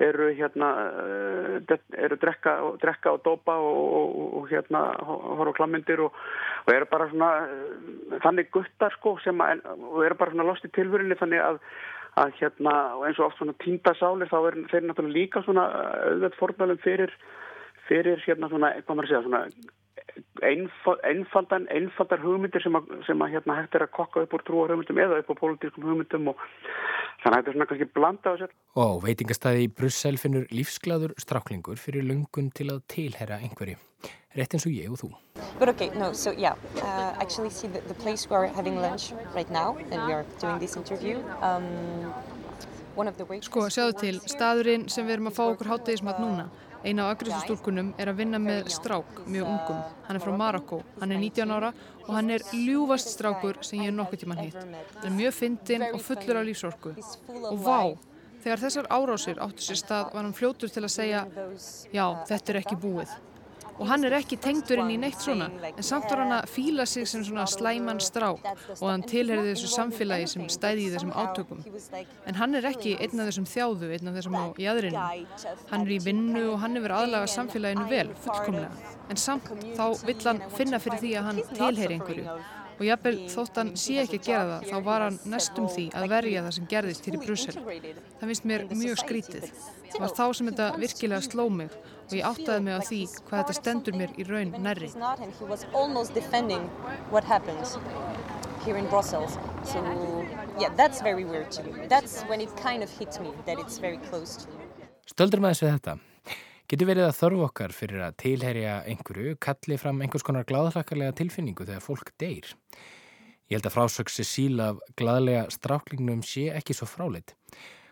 eru 0.00 0.30
hérna 0.38 0.72
uh, 0.88 1.78
eru 2.00 2.18
drekka, 2.22 2.56
drekka 2.82 3.14
og 3.16 3.22
dopa 3.26 3.58
og, 3.60 3.80
og, 4.00 4.26
og 4.40 4.50
hérna 4.50 4.84
horfa 5.04 5.56
klamyndir 5.60 6.02
og, 6.06 6.18
og 6.66 6.74
eru 6.74 6.90
bara 6.90 7.08
svona 7.12 7.30
þannig 8.24 8.52
guttar 8.54 8.94
sko 8.98 9.18
sem 9.24 9.40
að, 9.44 9.64
og 9.78 10.04
eru 10.06 10.18
bara 10.18 10.34
svona 10.34 10.48
lost 10.50 10.66
í 10.66 10.74
tilvörinni 10.74 11.18
þannig 11.20 11.46
að 11.46 11.64
að 12.18 12.32
hérna 12.40 12.72
og 12.98 13.04
eins 13.06 13.20
og 13.20 13.28
oft 13.28 13.38
svona 13.38 13.54
tíndasálir 13.62 14.30
þá 14.30 14.38
er 14.40 14.56
þeir 14.70 14.86
náttúrulega 14.88 15.16
líka 15.16 15.42
svona 15.44 15.66
auðvitað 15.70 16.38
fornalum 16.40 16.80
fyrir 16.82 17.12
fyrir 17.90 18.22
hérna 18.24 18.50
svona, 18.50 18.72
hvað 18.86 18.98
maður 18.98 19.10
segja, 19.10 19.22
svona 19.26 19.44
einfaldan, 20.42 21.66
einfaldar 21.72 22.22
hugmyndir 22.22 22.62
sem 22.64 22.76
að, 22.78 22.88
sem 23.06 23.22
að 23.22 23.34
hérna 23.34 23.58
hægt 23.58 23.76
er 23.76 23.84
að 23.84 23.92
kokka 23.96 24.24
upp 24.24 24.34
úr 24.36 24.44
trúar 24.46 24.72
hugmyndum 24.72 25.00
eða 25.02 25.20
upp 25.22 25.32
á 25.32 25.40
pólitískum 25.40 25.86
hugmyndum 25.88 26.30
og 26.32 26.40
þannig 27.22 27.34
að 27.34 27.36
þetta 27.36 27.50
er 27.50 27.56
svona 27.56 27.68
kannski 27.70 27.88
blanda 27.98 28.32
á 28.32 28.34
sér. 28.40 28.54
Og 28.80 28.96
veitingastæði 29.04 29.66
í 29.66 29.70
Brussel 29.80 30.16
finnur 30.22 30.48
lífsglaður 30.54 31.14
stráklingur 31.20 31.80
fyrir 31.80 32.06
lungun 32.08 32.50
til 32.56 32.70
að 32.72 32.82
tilhera 32.94 33.40
einhverju. 33.42 33.78
Rétt 34.38 34.54
eins 34.54 34.66
og 34.68 34.72
ég 34.72 34.92
og 34.94 35.00
þú. 35.00 35.10
But 35.58 35.72
okay, 35.74 35.90
no, 35.98 36.12
so 36.14 36.32
yeah, 36.32 36.54
uh, 36.78 37.12
actually 37.20 37.50
see 37.50 37.68
the, 37.68 37.82
the 37.88 37.98
place 37.98 38.30
we 38.30 38.36
are 38.36 38.46
having 38.46 38.78
lunch 38.80 39.12
right 39.34 39.50
now 39.50 39.76
and 39.90 40.06
we 40.06 40.14
are 40.14 40.24
doing 40.40 40.58
this 40.58 40.76
interview. 40.76 41.18
Um, 41.42 42.12
Sko, 43.40 43.62
sjáðu 43.72 43.92
til, 43.96 44.16
staðurinn 44.28 44.82
sem 44.90 45.06
við 45.06 45.14
erum 45.14 45.28
að 45.30 45.36
fá 45.38 45.44
okkur 45.46 45.68
háttegismat 45.70 46.18
núna 46.20 46.48
Eina 46.80 47.04
á 47.04 47.12
agressustúlkunum 47.12 47.92
er 48.00 48.08
að 48.08 48.20
vinna 48.22 48.38
með 48.40 48.70
strák, 48.72 49.22
mjög 49.28 49.48
ungum. 49.52 49.80
Hann 50.06 50.16
er 50.16 50.24
frá 50.24 50.32
Marokko, 50.42 50.78
hann 51.00 51.12
er 51.12 51.20
19 51.20 51.52
ára 51.52 51.72
og 52.06 52.12
hann 52.16 52.30
er 52.32 52.44
ljúfast 52.56 53.12
strákur 53.12 53.60
sem 53.66 53.82
ég 53.84 53.92
er 53.92 53.96
nokkuð 53.98 54.22
tíman 54.22 54.40
hitt. 54.40 54.56
Hann 54.56 55.10
er 55.10 55.16
mjög 55.18 55.36
fyndinn 55.36 55.84
og 55.90 56.00
fullur 56.04 56.40
af 56.40 56.46
lífsorku. 56.48 56.94
Og 57.50 57.58
vá, 57.66 57.80
þegar 58.40 58.62
þessar 58.64 58.88
árásir 58.96 59.42
áttu 59.44 59.66
sér 59.66 59.80
stað 59.82 60.14
var 60.14 60.24
hann 60.24 60.36
fljótur 60.36 60.72
til 60.72 60.84
að 60.86 60.94
segja 60.96 61.26
já, 61.92 62.06
þetta 62.32 62.54
er 62.54 62.60
ekki 62.62 62.80
búið. 62.80 63.12
Og 63.78 63.86
hann 63.88 64.04
er 64.04 64.16
ekki 64.18 64.38
tengdurinn 64.42 64.92
í 64.92 64.98
neitt 65.00 65.22
svona 65.22 65.48
en 65.70 65.86
samt 65.86 66.08
var 66.10 66.22
hann 66.24 66.34
að 66.36 66.50
fíla 66.52 66.86
sig 66.88 67.08
sem 67.08 67.24
svona 67.26 67.46
slæman 67.50 68.00
strák 68.04 68.44
og 68.76 68.86
hann 68.88 69.04
tilherði 69.08 69.54
þessu 69.54 69.72
samfélagi 69.74 70.28
sem 70.34 70.46
stæði 70.52 70.86
í 70.86 70.92
þessum 70.94 71.12
átökum. 71.14 71.64
En 72.28 72.38
hann 72.40 72.56
er 72.58 72.68
ekki 72.70 72.96
einn 73.00 73.22
af 73.22 73.30
þessum 73.30 73.48
þjáðu 73.50 73.92
einn 73.96 74.12
af 74.12 74.18
þessum 74.20 74.38
á 74.38 74.44
jæðrinu 74.60 75.04
hann 75.72 75.84
er 75.86 75.92
í 75.96 76.00
vinnu 76.04 76.46
og 76.52 76.62
hann 76.64 76.76
er 76.76 76.86
verið 76.86 77.02
aðlaga 77.04 77.34
samfélaginu 77.34 77.90
vel 77.90 78.08
fullkomlega. 78.24 78.96
En 79.10 79.20
samt 79.20 79.52
þá 79.76 79.84
vill 80.06 80.22
hann 80.24 80.42
finna 80.56 80.80
fyrir 80.82 81.04
því 81.04 81.12
að 81.18 81.30
hann 81.30 81.44
tilheri 81.52 81.98
einhverju. 81.98 82.40
Og 82.80 82.86
jafnvel 82.88 83.16
þótt 83.28 83.58
hann 83.60 83.70
sé 83.76 83.98
ekki 84.00 84.16
að 84.22 84.26
gera 84.30 84.44
það 84.50 84.70
þá 84.70 84.84
var 84.86 85.02
hann 85.04 85.18
næstum 85.28 85.66
því 85.68 85.82
að 86.00 86.06
verja 86.14 86.44
það 86.46 86.54
sem 86.56 86.68
gerðist 86.70 87.08
hér 87.08 87.16
í 87.18 87.20
Brussel. 87.26 87.56
Það 87.58 88.30
finnst 88.30 88.46
mér 88.48 88.64
mjög 88.72 89.02
skrítið. 89.02 89.48
Það 89.90 90.04
var 90.06 90.14
þá 90.16 90.24
sem 90.38 90.48
þetta 90.48 90.68
virkilega 90.80 91.26
sló 91.26 91.44
mig 91.52 91.74
og 92.10 92.18
ég 92.18 92.26
áttaði 92.26 92.64
mig 92.66 92.74
á 92.76 92.80
því 92.84 93.00
hvað 93.28 93.40
þetta 93.40 93.56
stendur 93.58 93.98
mér 94.00 94.14
í 94.18 94.26
raun 94.28 94.52
nærri. 94.66 94.90
Here 98.60 98.76
in 98.76 98.86
Brussels. 98.92 99.38
So, 99.64 99.80
yeah, 100.60 100.68
that's 100.76 101.00
very 101.00 101.24
weird 101.24 101.50
to 101.52 101.62
me. 101.64 101.86
That's 101.88 102.20
when 102.28 102.42
it 102.42 102.50
kind 102.60 102.82
of 102.82 102.90
hit 102.90 103.18
me 103.22 103.32
that 103.46 103.58
it's 103.58 103.78
very 103.78 103.96
close 104.10 104.36
to 104.36 104.50
me. 104.52 104.84
Stöldur 105.08 105.40
með 105.40 105.54
þessu 105.54 105.70
þetta. 105.70 105.94
Getur 106.68 106.90
verið 106.90 107.06
að 107.08 107.16
þörfu 107.16 107.46
okkar 107.46 107.72
fyrir 107.74 108.02
að 108.04 108.18
tilherja 108.20 108.74
einhverju 108.86 109.38
kalli 109.42 109.80
fram 109.80 110.04
einhvers 110.04 110.26
konar 110.28 110.44
gláðhlakkarlega 110.46 111.16
tilfinningu 111.18 111.64
þegar 111.64 111.82
fólk 111.82 112.12
deyr. 112.20 112.52
Ég 113.50 113.56
held 113.56 113.66
að 113.66 113.74
frásöksi 113.74 114.28
síla 114.28 114.68
af 114.74 114.84
glæðlega 115.00 115.48
stráklingnum 115.50 116.20
sé 116.22 116.50
ekki 116.54 116.76
svo 116.76 116.86
fráleitt. 116.86 117.32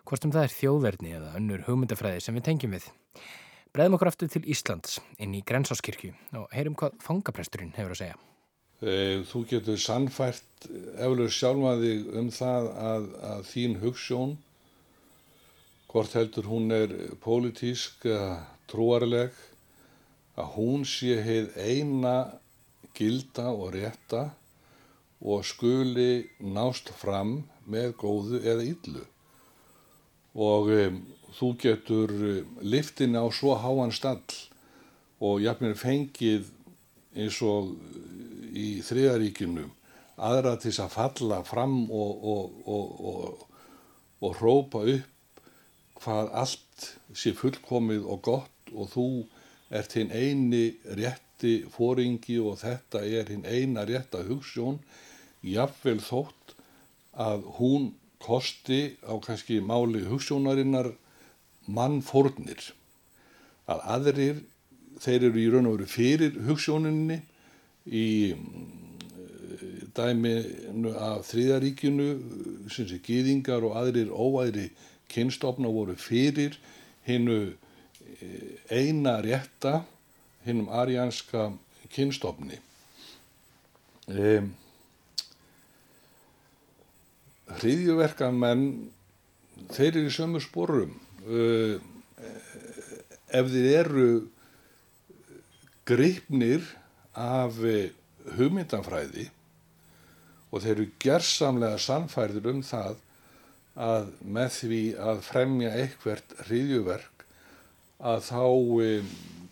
Hvort 0.07 0.29
um 0.29 0.37
það 0.37 0.47
er 0.47 0.55
þjóðverðni 0.55 1.17
eða 1.17 1.33
önnur 1.41 1.65
hugmyndafræði 1.67 2.23
sem 2.23 2.37
við 2.39 2.45
tengjum 2.53 2.77
við. 2.77 2.87
Breðum 3.77 3.99
okkur 3.99 4.11
aftur 4.11 4.31
til 4.33 4.47
Íslands 4.49 4.99
inn 5.21 5.35
í 5.37 5.43
Grensáskirkju 5.47 6.15
og 6.41 6.49
heyrum 6.55 6.77
hvað 6.79 6.97
fangapresturinn 7.05 7.75
hefur 7.77 7.95
að 7.95 8.01
segja. 8.03 8.19
Eh, 8.79 9.25
þú 9.27 9.43
getur 9.51 9.81
sannfært 9.83 10.69
eflug 11.03 11.33
sjálfaði 11.35 11.93
um 12.19 12.31
það 12.35 12.69
að, 12.79 13.09
að 13.33 13.43
þín 13.51 13.77
hugssjón, 13.83 14.37
hvort 15.91 16.15
heldur 16.15 16.49
hún 16.49 16.73
er 16.75 16.95
pólitísk 17.25 18.07
eða 18.07 18.39
trúarleg 18.71 19.37
að 20.39 20.53
hún 20.55 20.85
sé 20.87 21.19
heið 21.25 21.57
eina 21.59 22.17
gilda 22.97 23.51
og 23.51 23.73
rétta 23.75 24.29
og 25.19 25.45
skuli 25.47 26.29
nást 26.39 26.93
fram 26.95 27.41
með 27.67 27.95
góðu 28.01 28.43
eða 28.45 28.67
yllu 28.71 29.05
og 30.39 30.71
um, 30.71 31.01
þú 31.38 31.49
getur 31.62 32.12
liftin 32.62 33.14
á 33.14 33.25
svo 33.30 33.54
háan 33.62 33.95
stall 33.95 34.23
og 35.23 35.42
jafnir 35.42 35.76
fengið 35.78 36.50
eins 37.18 37.38
og 37.47 37.75
í 38.54 38.80
þriðaríkinu 38.87 39.66
aðra 40.18 40.57
til 40.59 40.73
þess 40.73 40.85
að 40.85 40.95
falla 40.97 41.38
fram 41.47 41.76
og, 41.95 42.25
og, 42.33 42.59
og, 42.66 43.45
og 44.23 44.37
hrópa 44.40 44.83
upp 44.95 45.42
hvað 46.02 46.30
allt 46.42 46.88
sé 47.18 47.35
fullkomið 47.38 48.07
og 48.07 48.23
gott 48.26 48.73
og 48.75 48.90
þú 48.95 49.09
ert 49.75 49.95
hinn 49.99 50.12
eini 50.14 50.64
rétti 50.99 51.54
fóringi 51.71 52.38
og 52.42 52.61
þetta 52.62 53.02
er 53.07 53.30
hinn 53.30 53.47
eina 53.47 53.85
rétta 53.87 54.25
hugssjón 54.26 54.78
jafnvel 55.47 56.00
þótt 56.02 56.54
að 57.18 57.47
hún 57.59 57.92
kosti 58.23 58.97
á 59.07 59.14
kannski 59.23 59.61
máli 59.62 60.04
hugssjónarinnar 60.07 60.92
mannfórnir 61.69 62.71
að 63.69 63.85
aðrir 63.95 64.43
þeir 65.03 65.29
eru 65.29 65.43
í 65.43 65.49
raun 65.53 65.69
og 65.71 65.79
veru 65.79 65.91
fyrir 65.93 66.41
hugssjóninni 66.49 67.21
í 67.87 68.09
eh, 68.33 69.65
dæminu 69.97 70.95
af 70.97 71.29
þriðaríkinu 71.31 72.11
sem 72.73 72.89
sé 72.89 73.01
gýðingar 73.05 73.67
og 73.69 73.79
aðrir 73.81 74.11
óæðri 74.13 74.71
kynstofna 75.13 75.71
voru 75.73 75.97
fyrir 76.01 76.59
hinnu 77.09 77.41
eina 78.71 79.21
rétta 79.23 79.85
hinnum 80.45 80.69
arianska 80.69 81.53
kynstofni. 81.93 82.59
Um, 84.09 84.55
Hriðjuverkamenn, 87.49 88.64
þeir 89.73 89.95
eru 89.95 90.09
í 90.11 90.12
sömu 90.12 90.40
sporum. 90.45 90.97
Uh, 91.29 91.77
ef 93.29 93.51
þeir 93.53 93.67
eru 93.83 94.11
greipnir 95.88 96.64
af 97.19 97.59
hugmyndafræði 98.38 99.29
og 100.49 100.64
þeir 100.64 100.75
eru 100.75 100.87
gerðsamlega 101.03 101.81
sannfærður 101.83 102.49
um 102.53 102.62
það 102.64 102.97
að 103.79 104.09
með 104.25 104.51
því 104.57 104.81
að 105.11 105.21
fremja 105.27 105.75
eitthvert 105.83 106.35
hriðjuverk 106.47 107.25
að 107.99 108.25
þá 108.31 108.43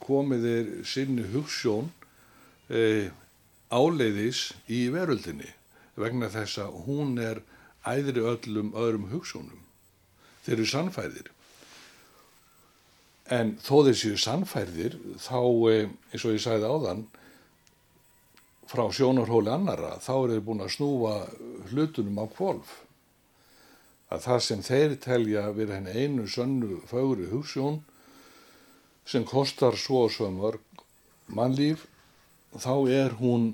komið 0.06 0.48
þeir 0.48 0.72
sinni 0.86 1.26
hugssjón 1.34 1.92
e, 2.70 3.10
áleiðis 3.70 4.48
í 4.70 4.86
veröldinni 4.94 5.52
vegna 5.98 6.30
þess 6.32 6.60
að 6.62 6.80
hún 6.86 7.16
er 7.22 7.42
æðri 7.86 8.22
öllum 8.26 8.72
öðrum 8.74 9.08
hugssjónum. 9.12 9.62
Þeir 10.46 10.56
eru 10.58 10.68
sannfæðir. 10.70 11.30
En 13.32 13.56
þó 13.58 13.82
þessi 13.88 14.14
sannfærðir 14.22 14.98
þá, 15.18 15.40
e, 15.70 15.88
eins 16.12 16.24
og 16.24 16.36
ég 16.36 16.42
sagði 16.44 16.70
áðan, 16.70 17.06
frá 18.70 18.84
sjónarhóli 18.94 19.50
annara, 19.50 19.96
þá 20.02 20.12
eru 20.14 20.36
þeir 20.36 20.44
búin 20.46 20.62
að 20.62 20.74
snúfa 20.76 21.14
hlutunum 21.70 22.22
á 22.22 22.26
kvolf. 22.30 22.72
Að 24.10 24.22
það 24.26 24.40
sem 24.46 24.62
þeir 24.62 24.96
telja 25.02 25.44
verið 25.50 25.74
henni 25.74 25.94
einu 26.04 26.26
sönnu 26.30 26.80
fögru 26.86 27.26
hugssjón 27.32 27.80
sem 29.06 29.26
kostar 29.26 29.74
svo 29.78 30.04
og 30.06 30.14
svo 30.14 30.30
mörg 30.34 30.82
mannlíf 31.26 31.86
þá 32.54 32.74
er 32.90 33.16
hún 33.18 33.52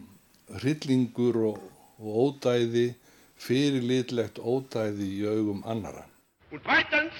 hryllingur 0.61 1.39
og, 1.49 1.61
og 2.01 2.19
ódæði 2.27 2.93
fyrirlitlegt 3.41 4.39
ódæði 4.39 5.09
í 5.19 5.23
augum 5.27 5.63
annara. 5.65 6.05
Und 6.53 6.61
zweitens, 6.65 7.17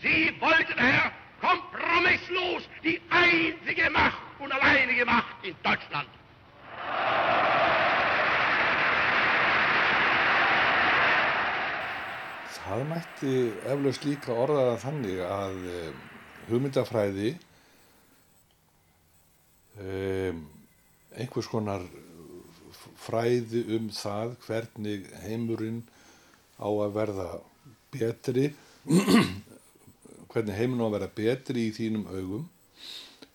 Sie 0.00 0.30
wollten, 0.40 0.78
Herr, 0.78 1.10
kompromisslos 1.40 2.68
die 2.84 3.00
einzige 3.10 3.90
Macht 3.90 4.22
und 4.38 4.52
alleinige 4.52 5.04
Macht 5.04 5.36
in 5.42 5.54
Deutschland. 5.62 6.08
Það 12.68 12.82
mætti 12.84 13.34
eflaust 13.64 14.04
líka 14.04 14.34
orðaða 14.36 14.74
þannig 14.82 15.20
að 15.24 15.54
um, 15.72 16.00
hugmyndafræði 16.50 17.30
um, 19.80 20.42
einhvers 21.16 21.48
konar 21.48 21.86
fræði 23.00 23.62
um 23.78 23.88
það 23.94 24.34
hvernig 24.44 25.08
heimurinn 25.24 25.80
á 26.60 26.68
að 26.68 26.92
verða 26.98 27.28
betri 27.94 28.50
hvernig 30.32 30.56
heimurinn 30.58 30.84
á 30.84 30.88
að 30.88 30.94
verða 30.96 31.10
betri 31.16 31.66
í 31.68 31.74
þínum 31.76 32.06
augum 32.12 32.46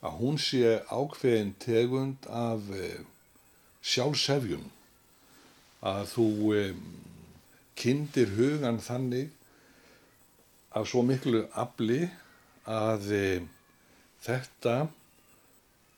að 0.03 0.17
hún 0.19 0.39
sé 0.41 0.79
ákveðin 0.91 1.53
tegund 1.63 2.27
af 2.27 2.67
eh, 2.75 3.03
sjálfsefjun 3.83 4.65
að 5.83 6.03
þú 6.11 6.27
eh, 6.57 6.75
kindir 7.79 8.35
hugan 8.37 8.81
þannig 8.83 9.31
af 10.75 10.89
svo 10.89 11.03
miklu 11.07 11.45
afli 11.55 12.01
að 12.69 13.11
eh, 13.15 13.47
þetta 14.25 14.77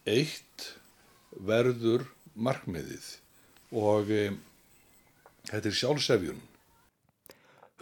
eitt 0.05 0.69
verður 1.45 2.05
markmiðið 2.35 3.07
og 3.75 4.11
þetta 5.49 5.69
er 5.71 5.77
sjálfsefjun. 5.79 6.43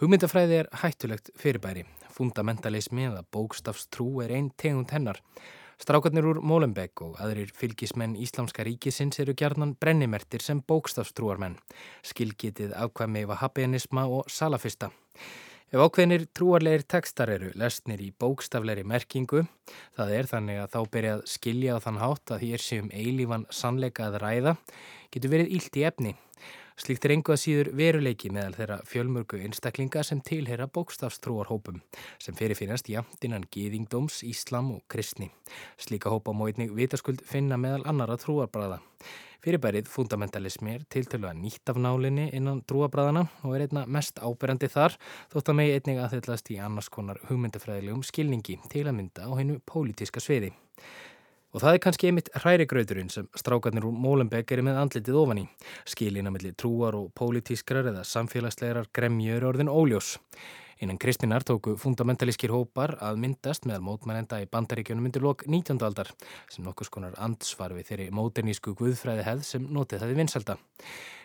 Hugmyndafræði 0.00 0.62
er 0.62 0.70
hættulegt 0.80 1.30
fyrirbæri. 1.38 1.84
Fundamentalismi 2.14 3.08
eða 3.08 3.24
bókstafstrú 3.34 4.20
er 4.22 4.34
einn 4.36 4.52
tegund 4.60 4.92
hennar. 4.94 5.18
Strákarnir 5.82 6.26
úr 6.30 6.38
Molenbeek 6.46 7.02
og 7.02 7.16
aðrir 7.18 7.50
fylgismenn 7.50 8.14
Íslamska 8.14 8.62
ríkisins 8.66 9.18
eru 9.18 9.34
gjarnan 9.34 9.72
brennimertir 9.80 10.44
sem 10.44 10.60
bókstafstrúarmenn. 10.62 11.56
Skilgitið 12.06 12.76
afkvæmi 12.78 13.24
vahabianisma 13.32 14.06
og 14.06 14.30
salafista. 14.30 14.92
Ef 15.74 15.82
ákveðinir 15.82 16.28
trúarleir 16.30 16.84
tekstar 16.86 17.32
eru 17.34 17.48
lesnir 17.58 17.98
í 17.98 18.12
bókstafleiri 18.14 18.84
merkingu, 18.86 19.42
það 19.98 20.12
er 20.14 20.28
þannig 20.30 20.60
að 20.62 20.74
þá 20.76 20.90
byrja 20.94 21.14
að 21.16 21.24
skilja 21.32 21.74
á 21.74 21.78
þann 21.82 21.98
hátt 21.98 22.34
að 22.36 22.44
hér 22.46 22.62
séum 22.62 22.92
eilífan 22.94 23.48
sannleika 23.50 24.06
að 24.06 24.20
ræða, 24.22 24.52
getur 25.10 25.34
verið 25.34 25.56
ílt 25.58 25.80
í 25.80 25.82
efni. 25.90 26.14
Slíkt 26.74 27.04
er 27.06 27.12
engu 27.14 27.30
að 27.30 27.38
síður 27.38 27.68
veruleiki 27.78 28.32
meðal 28.34 28.56
þeirra 28.56 28.76
fjölmörgu 28.90 29.38
einstaklinga 29.46 30.00
sem 30.02 30.18
tilheyra 30.26 30.66
bókstafstrúarhópum 30.74 31.76
sem 32.18 32.34
fyrirfinnast 32.34 32.90
jafninnan 32.90 33.46
gýðingdóms, 33.54 34.24
íslam 34.26 34.72
og 34.74 34.80
kristni. 34.90 35.28
Slíka 35.78 36.10
hópa 36.10 36.34
móitning 36.34 36.74
vitaskuld 36.74 37.22
finna 37.30 37.60
meðal 37.62 37.86
annara 37.92 38.18
trúarbræða. 38.18 38.80
Fyrirbærið 39.44 39.86
fundamentalismi 39.92 40.74
er 40.74 40.84
tiltölulega 40.90 41.38
nýtt 41.38 41.70
af 41.70 41.78
nálinni 41.78 42.26
innan 42.34 42.64
trúarbræðana 42.66 43.26
og 43.44 43.54
er 43.54 43.68
einna 43.68 43.86
mest 43.86 44.18
áberandi 44.18 44.70
þar 44.72 44.98
þótt 45.30 45.52
að 45.52 45.58
megi 45.60 45.78
einnig 45.78 46.02
aðhyllast 46.02 46.50
í 46.56 46.58
annars 46.64 46.90
konar 46.90 47.22
hugmyndafræðilegum 47.28 48.02
skilningi 48.02 48.58
til 48.72 48.88
að 48.88 48.96
mynda 48.98 49.28
á 49.28 49.32
hennu 49.38 49.60
pólítiska 49.62 50.24
sviði. 50.24 50.50
Og 51.54 51.62
það 51.62 51.76
er 51.76 51.82
kannski 51.84 52.08
einmitt 52.08 52.28
hrærigrauturinn 52.34 53.10
sem 53.14 53.28
strákarnir 53.38 53.84
úr 53.86 53.94
Mólenbeek 53.94 54.50
eru 54.56 54.64
með 54.66 54.80
andlitið 54.80 55.18
ofan 55.20 55.40
í. 55.44 55.46
Skilina 55.86 56.32
mellir 56.34 56.56
trúar 56.58 56.96
og 56.98 57.12
pólitískrar 57.14 57.86
eða 57.92 58.02
samfélagslegar 58.10 58.90
gremjur 58.90 59.46
orðin 59.52 59.70
óljós. 59.70 60.16
Innan 60.82 60.98
kristinnar 60.98 61.44
tóku 61.46 61.76
fundamentalískir 61.78 62.50
hópar 62.50 62.96
að 62.98 63.20
myndast 63.22 63.66
meðal 63.68 63.84
mótmælenda 63.86 64.40
í 64.42 64.48
bandaríkjunum 64.50 65.06
myndir 65.06 65.22
lok 65.22 65.44
19. 65.46 65.78
aldar 65.86 66.10
sem 66.50 66.64
nokkus 66.66 66.90
konar 66.90 67.14
ansvar 67.22 67.76
við 67.76 67.90
þeirri 67.90 68.06
móternísku 68.14 68.74
guðfræði 68.78 69.26
hefð 69.28 69.44
sem 69.46 69.68
notið 69.70 70.02
það 70.02 70.14
í 70.14 70.16
vinsalda. 70.18 70.56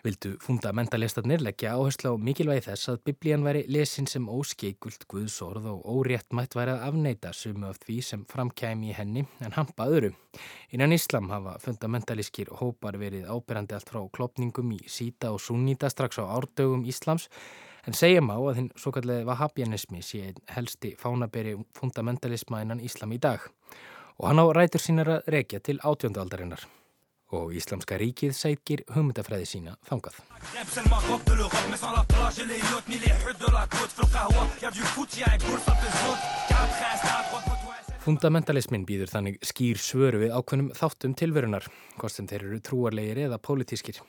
Vildu 0.05 0.35
fundamentalistarnir 0.43 1.41
leggja 1.43 1.73
áherslu 1.75 2.13
á 2.13 2.21
mikilvægi 2.21 2.67
þess 2.69 2.91
að 2.93 3.01
biblían 3.09 3.43
væri 3.43 3.65
lesin 3.67 4.07
sem 4.07 4.29
óskeikult 4.31 5.07
guðsorð 5.12 5.65
og 5.73 5.81
óréttmætt 5.97 6.55
væri 6.55 6.75
að 6.75 6.85
afneita 6.88 7.33
sumu 7.35 7.67
af 7.67 7.81
því 7.83 7.97
sem 8.05 8.25
framkæmi 8.29 8.93
í 8.93 8.95
henni 8.95 9.25
en 9.43 9.57
hampa 9.57 9.89
öðru. 9.89 10.13
Innan 10.71 10.93
Íslam 10.95 11.31
hafa 11.33 11.57
fundamentalískir 11.65 12.53
hópar 12.62 12.99
verið 13.01 13.27
ábyrrandi 13.27 13.75
allt 13.75 13.91
frá 13.91 14.05
klopningum 14.13 14.77
í 14.77 14.79
síta 14.88 15.33
og 15.33 15.41
sunnita 15.43 15.89
strax 15.91 16.21
á 16.21 16.29
árdögum 16.38 16.85
Íslams 16.88 17.27
En 17.89 17.95
segja 17.97 18.21
má 18.21 18.36
að 18.38 18.58
hinn 18.60 18.67
svo 18.78 18.91
kallið 18.93 19.23
vahabjanismi 19.25 20.04
sé 20.06 20.19
helsti 20.54 20.91
fánaberi 20.99 21.56
fundamentalisma 21.73 22.60
innan 22.62 22.84
Íslam 22.86 23.15
í 23.15 23.17
dag. 23.17 23.47
Og 24.21 24.28
hann 24.30 24.38
á 24.38 24.45
rætur 24.54 24.84
sínar 24.84 25.10
að 25.15 25.32
rekja 25.34 25.58
til 25.58 25.80
átjóndaldarinnar 25.82 26.67
og 27.34 27.56
Íslamska 27.58 27.97
ríkið 27.97 28.36
sækir 28.38 28.84
hugmyndafræði 28.93 29.49
sína 29.49 29.73
þangað. 29.89 30.21
Fundamentalismin 37.99 38.85
býður 38.88 39.12
þannig 39.12 39.41
skýr 39.43 39.79
svöru 39.83 40.21
við 40.21 40.31
ákveðnum 40.31 40.69
þáttum 40.77 41.12
tilverunar, 41.19 41.65
hvort 41.99 42.15
sem 42.15 42.29
þeir 42.29 42.45
eru 42.45 42.59
trúarlegir 42.63 43.19
eða 43.25 43.41
pólitískir. 43.43 43.99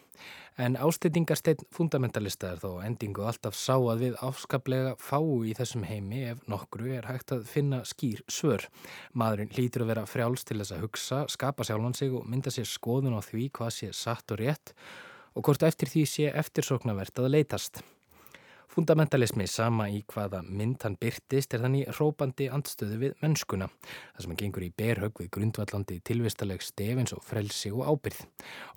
En 0.63 0.77
ásteytingarsteinn 0.79 1.67
fundamentalista 1.75 2.53
er 2.53 2.63
þó 2.63 2.85
endingu 2.87 3.27
alltaf 3.27 3.59
sá 3.59 3.75
að 3.75 4.05
við 4.05 4.17
afskaplega 4.23 4.95
fáu 5.03 5.43
í 5.43 5.57
þessum 5.59 5.83
heimi 5.89 6.23
ef 6.31 6.47
nokkru 6.51 6.95
er 7.01 7.11
hægt 7.11 7.35
að 7.35 7.47
finna 7.51 7.83
skýr 7.89 8.23
svör. 8.31 8.69
Maðurinn 9.11 9.51
hlýtur 9.57 9.85
að 9.85 9.95
vera 9.95 10.09
frjáls 10.09 10.47
til 10.47 10.61
þess 10.61 10.77
að 10.77 10.85
hugsa, 10.87 11.23
skapa 11.33 11.67
sjálfan 11.67 11.99
sig 11.99 12.15
og 12.15 12.29
mynda 12.31 12.55
sér 12.55 12.71
skoðun 12.71 13.19
á 13.19 13.23
því 13.27 13.49
hvað 13.59 13.75
sé 13.75 13.95
satt 13.97 14.31
og 14.31 14.45
rétt 14.45 14.75
og 15.35 15.47
hvort 15.47 15.67
eftir 15.67 15.91
því 15.91 16.05
sé 16.07 16.31
eftirsoknavert 16.31 17.19
að 17.19 17.35
leitast. 17.35 17.83
Fundamentalismi 18.71 19.49
sama 19.51 19.89
í 19.91 19.99
hvaða 20.07 20.45
mynd 20.47 20.85
hann 20.85 20.95
byrtist 21.01 21.57
er 21.57 21.65
þannig 21.65 21.89
rópandi 21.97 22.47
andstöðu 22.55 22.99
við 23.01 23.15
mennskuna, 23.25 23.67
þar 24.15 24.23
sem 24.23 24.31
hann 24.31 24.39
gengur 24.39 24.67
í 24.67 24.71
berhög 24.79 25.17
við 25.19 25.31
grundvallandi 25.35 25.97
tilvistaleg 26.07 26.63
stef 26.63 27.01
eins 27.03 27.15
og 27.17 27.25
frelsi 27.27 27.73
og 27.75 27.83
ábyrð. 27.91 28.21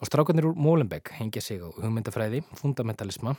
Og 0.02 0.10
strákarnir 0.10 0.48
úr 0.50 0.58
Molenbeek 0.58 1.14
hengja 1.20 1.44
sig 1.46 1.62
á 1.62 1.70
hugmyndafræði, 1.70 2.42
fundamentalisma, 2.58 3.36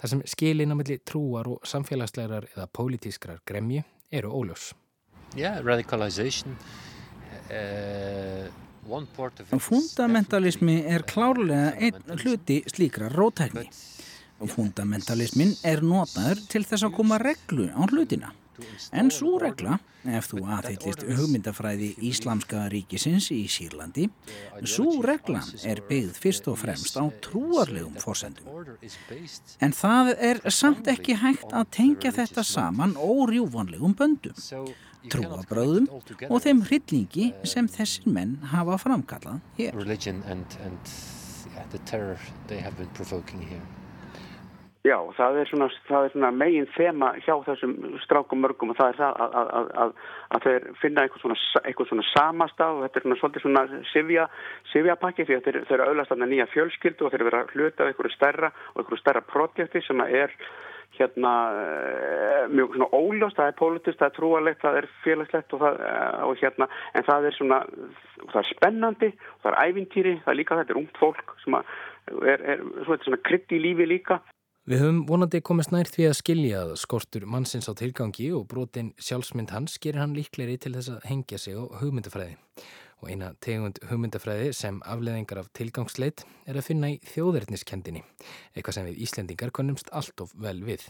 þar 0.00 0.12
sem 0.14 0.22
skilin 0.32 0.72
á 0.72 0.76
milli 0.80 0.96
trúar 1.04 1.50
og 1.52 1.68
samfélagslegar 1.68 2.48
eða 2.54 2.70
pólitískrar 2.72 3.42
gremju 3.44 3.84
eru 4.08 4.32
óljós. 4.32 4.72
Yeah, 5.36 5.60
radicalization. 5.60 6.56
Uh... 7.52 8.48
Fundamentalismi 8.88 10.78
er 10.88 11.02
klárlega 11.04 11.74
einn 11.76 12.20
hluti 12.22 12.62
slíkra 12.72 13.10
rótækni. 13.12 13.66
Fundamentalismin 14.46 15.56
er 15.66 15.82
notaður 15.82 16.44
til 16.50 16.62
þess 16.66 16.86
að 16.86 16.94
koma 17.00 17.18
reglu 17.22 17.70
á 17.74 17.82
hlutina. 17.90 18.34
En 18.90 19.10
svo 19.14 19.36
regla, 19.38 19.76
ef 20.18 20.32
þú 20.32 20.40
aðhyllist 20.56 21.04
hugmyndafræði 21.06 21.92
Íslamska 22.08 22.64
ríkisins 22.72 23.28
í 23.34 23.44
Sýrlandi, 23.50 24.08
svo 24.66 24.98
regla 25.04 25.42
er 25.62 25.82
byggð 25.86 26.18
fyrst 26.18 26.48
og 26.50 26.58
fremst 26.58 26.98
á 26.98 27.06
trúarlegum 27.22 27.94
fórsendum. 28.02 28.66
En 29.62 29.74
það 29.76 30.12
er 30.30 30.42
samt 30.50 30.90
ekki 30.90 31.18
hægt 31.22 31.54
að 31.54 31.70
tengja 31.78 32.14
þetta 32.18 32.42
saman 32.46 32.96
órjúvanlegum 32.98 33.94
böndum, 33.98 34.34
trúabröðum 35.06 35.86
og 36.26 36.42
þeim 36.42 36.64
hryllingi 36.66 37.32
sem 37.46 37.70
þessir 37.70 38.10
menn 38.10 38.38
hafa 38.54 38.78
framkallað 38.82 39.38
hér. 39.58 39.78
Já, 44.88 44.96
það 45.18 45.38
er 45.40 45.50
svona, 45.50 45.66
það 45.88 46.06
er 46.06 46.12
svona 46.14 46.30
megin 46.32 46.68
þema 46.72 47.08
hjá 47.24 47.34
þessum 47.44 47.74
strákum 48.04 48.40
mörgum 48.44 48.72
og 48.72 48.78
það 48.78 48.92
er 48.92 48.98
það 49.00 49.18
að, 49.24 49.34
að, 49.40 49.68
að, 49.82 49.90
að 50.36 50.46
þeir 50.46 50.66
finna 50.80 51.04
eitthvað 51.04 51.24
svona, 51.24 51.36
eitthvað 51.64 51.90
svona 51.90 52.06
samastaf 52.12 52.76
og 52.76 52.84
þetta 52.84 53.00
er 53.00 53.04
svona 53.04 53.18
svolítið 53.20 53.44
svona 53.44 53.82
sifja, 53.90 54.24
sifjapakki 54.72 55.26
því 55.28 55.36
að 55.36 55.44
þeir, 55.48 55.60
þeir 55.68 55.82
eru 55.82 55.92
auðvitað 55.92 56.24
nýja 56.32 56.48
fjölskyldu 56.54 57.04
og 57.04 57.12
þeir 57.12 57.20
eru 57.20 57.28
verið 57.30 57.42
að 57.42 57.54
hluta 57.56 57.84
af 57.84 57.92
einhverju 57.92 58.14
stærra 58.14 58.50
og 58.54 58.80
einhverju 58.82 59.02
stærra 59.02 59.24
projekti 59.34 59.84
sem 59.84 60.04
er 60.06 60.36
hérna 60.98 61.34
mjög 62.48 62.78
svona 62.78 62.88
óljóst, 62.96 63.36
það 63.36 63.50
er 63.50 63.58
politist, 63.58 63.98
það 64.00 64.08
er 64.08 64.16
trúalegt, 64.16 64.62
það 64.62 64.78
er 64.80 64.88
félagslegt 65.04 65.52
og, 65.54 65.62
það, 65.62 65.82
og 66.30 66.40
hérna 66.40 66.70
en 66.96 67.06
það 67.10 67.28
er 67.28 67.36
svona, 67.36 67.60
það 68.24 68.40
er 68.40 68.48
spennandi, 68.54 69.12
það 69.42 69.52
er 69.52 69.60
ævintýri, 69.68 70.16
það 70.24 70.32
er 70.32 70.40
líka 70.40 70.58
þetta 70.62 70.74
er 70.74 70.82
ungt 70.82 70.98
fólk 71.02 71.36
sem 71.44 71.60
er, 71.60 72.42
er 72.54 72.66
svona 73.04 73.20
krydd 73.28 73.54
í 73.54 73.62
lífi 73.68 73.88
líka. 73.92 74.22
Við 74.68 74.82
höfum 74.82 74.98
vonandi 75.08 75.38
komist 75.40 75.70
nær 75.72 75.88
því 75.88 76.04
að 76.10 76.16
skilja 76.18 76.58
að 76.60 76.74
skortur 76.76 77.22
mannsins 77.24 77.70
á 77.70 77.72
tilgangi 77.72 78.26
og 78.36 78.42
brotin 78.50 78.90
sjálfsmynd 79.00 79.54
hans 79.54 79.78
gerir 79.80 80.02
hann 80.02 80.12
líkleri 80.12 80.58
til 80.60 80.74
þess 80.74 80.90
að 80.92 81.06
hengja 81.08 81.38
sig 81.40 81.56
á 81.56 81.64
hugmyndafræði. 81.80 82.36
Og 83.00 83.08
eina 83.08 83.30
tegund 83.40 83.80
hugmyndafræði 83.88 84.52
sem 84.52 84.82
afleðingar 84.84 85.40
af 85.40 85.48
tilgangsleit 85.56 86.26
er 86.44 86.60
að 86.60 86.68
finna 86.68 86.92
í 86.92 87.00
þjóðverðniskendinni, 87.14 88.04
eitthvað 88.52 88.76
sem 88.76 88.90
við 88.90 89.00
Íslendingar 89.08 89.56
konumst 89.56 89.88
allt 89.88 90.20
of 90.20 90.36
vel 90.36 90.58
við. 90.68 90.84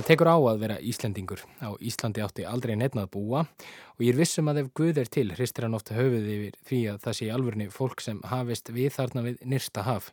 Það 0.00 0.06
tekur 0.08 0.28
á 0.32 0.36
að 0.40 0.60
vera 0.62 0.76
Íslendingur. 0.80 1.40
Á 1.60 1.76
Íslandi 1.76 2.22
átti 2.24 2.44
aldrei 2.48 2.72
nefnað 2.72 3.10
búa 3.12 3.42
og 3.44 3.98
ég 4.00 4.14
er 4.14 4.16
vissum 4.16 4.48
að 4.48 4.62
ef 4.62 4.68
Guð 4.78 5.00
er 5.02 5.10
til 5.12 5.26
hristir 5.34 5.66
hann 5.66 5.76
ofta 5.76 5.92
höfuð 5.92 6.30
yfir 6.32 6.54
því 6.70 6.78
að 6.88 7.02
það 7.02 7.16
sé 7.18 7.26
alvörni 7.28 7.66
fólk 7.74 8.00
sem 8.00 8.22
hafist 8.30 8.72
við 8.72 8.94
þarna 8.94 9.26
við 9.26 9.42
nyrsta 9.52 9.84
haf. 9.84 10.08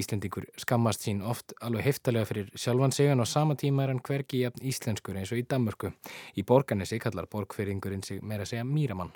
Íslendingur 0.00 0.46
skammast 0.56 1.04
sín 1.04 1.20
oft 1.20 1.52
alveg 1.60 1.84
heftalega 1.90 2.30
fyrir 2.30 2.48
sjálfan 2.56 2.96
en 3.04 3.20
á 3.20 3.26
sama 3.28 3.52
tíma 3.52 3.84
er 3.84 3.92
hann 3.92 4.00
hvergi 4.00 4.40
jafn 4.46 4.64
íslenskur 4.64 5.20
eins 5.20 5.34
og 5.36 5.42
í 5.42 5.44
Danmörku. 5.44 5.92
Í 6.32 6.46
borganessi 6.48 6.96
kallar 6.96 7.28
borgfyrringurinn 7.28 8.02
sig 8.08 8.24
meira 8.24 8.48
að 8.48 8.54
segja 8.54 8.64
Míramann. 8.64 9.12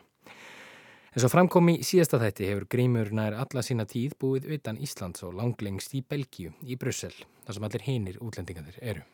En 1.15 1.25
svo 1.25 1.33
framkomi 1.33 1.79
í 1.81 1.89
síðasta 1.89 2.21
þætti 2.21 2.53
hefur 2.53 2.69
Grímur 2.69 3.15
nær 3.17 3.41
alla 3.41 3.65
sína 3.65 3.89
tíð 3.89 4.21
búið 4.21 4.53
utan 4.59 4.77
Íslands 4.77 5.25
og 5.25 5.41
langlengst 5.41 5.97
í 5.97 6.05
Belgíu, 6.05 6.53
í 6.69 6.77
Brussel, 6.77 7.17
þar 7.49 7.57
sem 7.57 7.69
allir 7.71 7.89
hinir 7.89 8.21
útlendingarnir 8.21 8.77
eru. 8.85 9.09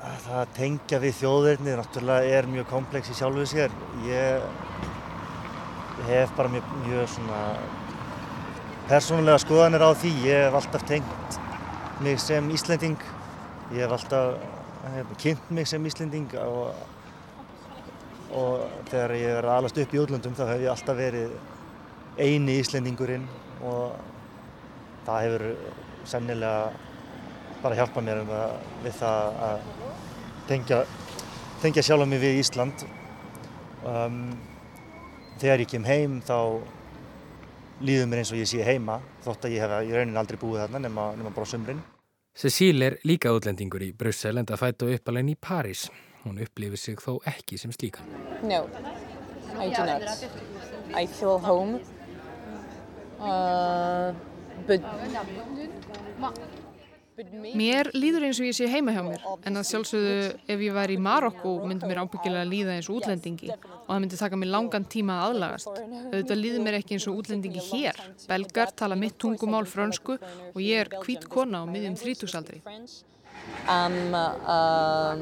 Það 0.00 0.36
að 0.40 0.52
tengja 0.56 0.98
við 1.02 1.16
þjóðverðni 1.18 1.74
náttúrulega 1.76 2.36
er 2.38 2.46
mjög 2.48 2.68
komplex 2.70 3.10
í 3.12 3.16
sjálfu 3.18 3.44
sér. 3.50 3.74
Ég 4.06 4.46
hef 6.08 6.32
bara 6.38 6.52
mjög, 6.52 6.70
mjög 6.86 7.10
svona 7.14 7.40
persónulega 8.88 9.42
skoðanir 9.44 9.84
á 9.84 9.90
því. 9.92 10.14
Ég 10.24 10.46
hef 10.46 10.56
alltaf 10.62 10.86
tengt 10.88 11.38
mig 12.00 12.16
sem 12.22 12.48
Íslending. 12.54 12.96
Ég 13.74 13.84
hef 13.84 13.92
alltaf 13.98 14.40
hef, 14.94 15.12
kynnt 15.20 15.50
mig 15.52 15.68
sem 15.68 15.84
Íslending 15.86 16.32
og, 16.40 16.72
og 18.32 18.64
þegar 18.90 19.16
ég 19.18 19.36
verið 19.36 19.54
alast 19.54 19.80
upp 19.82 19.94
í 19.94 20.00
útlöndum 20.00 20.36
þá 20.38 20.44
hef 20.54 20.64
ég 20.64 20.72
alltaf 20.72 20.98
verið 20.98 21.34
eini 22.20 22.56
Íslendingurinn 22.60 23.26
og 23.66 23.98
það 25.06 25.26
hefur 25.26 25.44
sennilega 26.08 26.70
bara 27.60 27.76
hjálpað 27.76 28.06
mér 28.06 28.22
um 28.22 28.32
að, 28.32 28.52
við 28.84 28.94
það 29.02 29.40
að 29.46 29.64
tengja, 30.50 30.82
tengja 31.62 31.84
sjálf 31.86 32.08
mig 32.10 32.20
við 32.22 32.40
Ísland. 32.42 32.84
Um, 33.86 34.20
þegar 35.40 35.62
ég 35.64 35.70
kem 35.70 35.86
heim 35.88 36.18
þá 36.26 36.36
líður 37.80 38.10
mér 38.10 38.22
eins 38.22 38.32
og 38.34 38.40
ég 38.40 38.50
sé 38.50 38.64
heima 38.66 38.98
þótt 39.24 39.46
að 39.48 39.56
ég 39.56 39.64
hef 39.64 39.88
í 39.88 39.94
raunin 39.94 40.20
aldrei 40.20 40.38
búið 40.40 40.66
þarna 40.66 40.82
nema, 40.84 41.08
nema 41.16 41.32
bara 41.36 41.48
sömrin. 41.48 41.80
Cecíl 42.36 42.82
er 42.84 42.98
líka 43.08 43.32
útlendingur 43.34 43.82
í 43.82 43.90
Brussel 43.96 44.38
en 44.40 44.48
það 44.48 44.62
fætt 44.62 44.84
og 44.86 44.94
uppalegin 44.96 45.32
í 45.32 45.38
París. 45.40 45.88
Hún 46.24 46.40
upplifir 46.44 46.78
sig 46.78 47.00
þó 47.00 47.16
ekki 47.26 47.58
sem 47.58 47.72
slíka. 47.72 48.04
No, 48.44 48.66
I 49.56 49.70
do 49.72 49.86
not. 49.86 50.26
I 50.94 51.06
feel 51.06 51.38
home. 51.40 51.80
Uh, 53.20 54.12
but 54.66 54.84
Mér 57.56 57.90
líður 57.94 58.26
eins 58.28 58.38
og 58.40 58.46
ég 58.48 58.56
sé 58.56 58.68
heima 58.70 58.94
hjá 58.94 59.02
mér 59.04 59.24
en 59.48 59.60
að 59.60 59.66
sjálfsögðu 59.68 60.14
ef 60.54 60.62
ég 60.64 60.76
væri 60.76 60.96
í 60.96 61.02
Marokko 61.02 61.52
myndi 61.68 61.88
mér 61.90 62.02
ábyggilega 62.04 62.46
líða 62.48 62.76
eins 62.76 62.88
og 62.90 63.00
útlendingi 63.00 63.50
og 63.52 63.88
það 63.90 64.00
myndi 64.04 64.20
taka 64.20 64.38
mér 64.40 64.52
langan 64.54 64.86
tíma 64.94 65.18
að 65.18 65.26
aðlagast. 65.28 65.70
Auðvitað 66.12 66.40
líður 66.40 66.64
mér 66.66 66.78
ekki 66.80 66.96
eins 66.96 67.08
og 67.10 67.20
útlendingi 67.20 67.66
hér. 67.70 68.00
Belgar 68.30 68.72
tala 68.76 68.98
mitt 68.98 69.18
tungumál 69.20 69.68
frönsku 69.68 70.16
og 70.16 70.60
ég 70.64 70.84
er 70.84 70.92
hvít 71.04 71.28
kona 71.28 71.62
á 71.62 71.64
miðjum 71.68 71.98
þrítúsaldri. 72.00 72.62
I'm 73.66 74.14
uh, 74.14 75.16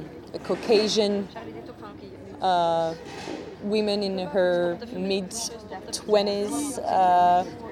Caucasian 0.44 1.26
uh, 2.42 2.94
woman 3.62 4.02
in 4.02 4.18
her 4.18 4.78
mid-20s 4.92 6.78
uh, 6.78 7.67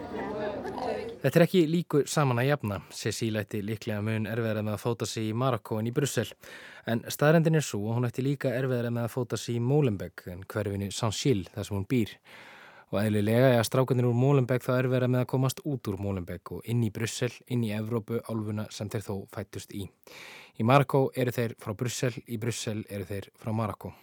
Þetta 1.27 1.41
er 1.41 1.43
ekki 1.47 1.61
líku 1.67 2.01
saman 2.07 2.39
að 2.39 2.51
jafna. 2.53 2.77
Cecil 2.95 3.39
ætti 3.41 3.59
líklega 3.65 4.03
mun 4.05 4.29
erfiðar 4.31 4.63
með 4.63 4.77
að 4.77 4.83
fóta 4.85 5.09
sig 5.11 5.31
í 5.31 5.33
Marokko 5.35 5.81
en 5.81 5.89
í 5.91 5.93
Brussel. 5.97 6.29
En 6.87 7.03
staðrendin 7.11 7.59
er 7.59 7.67
svo 7.67 7.81
að 7.89 7.97
hún 7.97 8.07
ætti 8.07 8.23
líka 8.23 8.53
erfiðar 8.55 8.93
með 8.95 9.09
að 9.09 9.15
fóta 9.17 9.41
sig 9.41 9.59
í 9.59 9.65
Molenbeek 9.65 10.23
en 10.31 10.45
hverfinu 10.47 10.93
Saint-Gilles 10.95 11.51
þar 11.57 11.67
sem 11.67 11.79
hún 11.79 11.89
býr. 11.91 12.15
Og 12.95 13.01
eðlilega 13.03 13.51
er 13.51 13.59
að 13.59 13.67
strákanir 13.67 14.07
úr 14.07 14.15
Molenbeek 14.15 14.63
þá 14.63 14.73
erfiðar 14.77 15.11
með 15.11 15.25
að 15.25 15.31
komast 15.35 15.65
út 15.67 15.91
úr 15.91 15.99
Molenbeek 15.99 16.55
og 16.55 16.71
inn 16.71 16.87
í 16.87 16.95
Brussel, 16.95 17.33
inn 17.51 17.67
í 17.67 17.75
Evrópu, 17.75 18.23
álfuna 18.31 18.71
sem 18.71 18.93
þeir 18.93 19.09
þó 19.09 19.15
fættust 19.35 19.75
í. 19.75 19.89
Í 20.63 20.71
Marokko 20.71 21.09
eru 21.19 21.35
þeir 21.35 21.59
frá 21.59 21.75
Brussel, 21.75 22.15
í 22.31 22.39
Brussel 22.39 22.85
eru 22.87 23.09
þeir 23.11 23.33
frá 23.35 23.51
Marokko. 23.51 23.97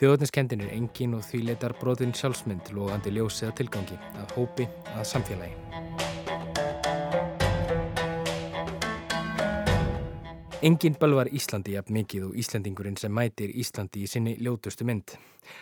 Þjóðniskendin 0.00 0.64
er 0.66 0.72
engin 0.74 1.14
og 1.14 1.22
því 1.22 1.44
letar 1.50 1.76
brotin 1.78 2.14
sjálfsmynd 2.16 2.72
logandi 2.74 3.12
ljósið 3.14 3.52
að 3.52 3.56
tilgangi, 3.60 3.98
að 4.18 4.34
hópi, 4.38 4.66
að 4.96 5.06
samfélagi. 5.12 5.54
Engin 10.64 10.94
bölvar 10.96 11.28
Íslandi 11.28 11.74
jafn 11.74 11.92
mikið 11.92 12.22
og 12.30 12.36
Íslandingurinn 12.40 12.94
sem 12.96 13.12
mætir 13.12 13.50
Íslandi 13.52 14.06
í 14.06 14.08
sinni 14.08 14.32
ljótustu 14.40 14.86
mynd. 14.88 15.12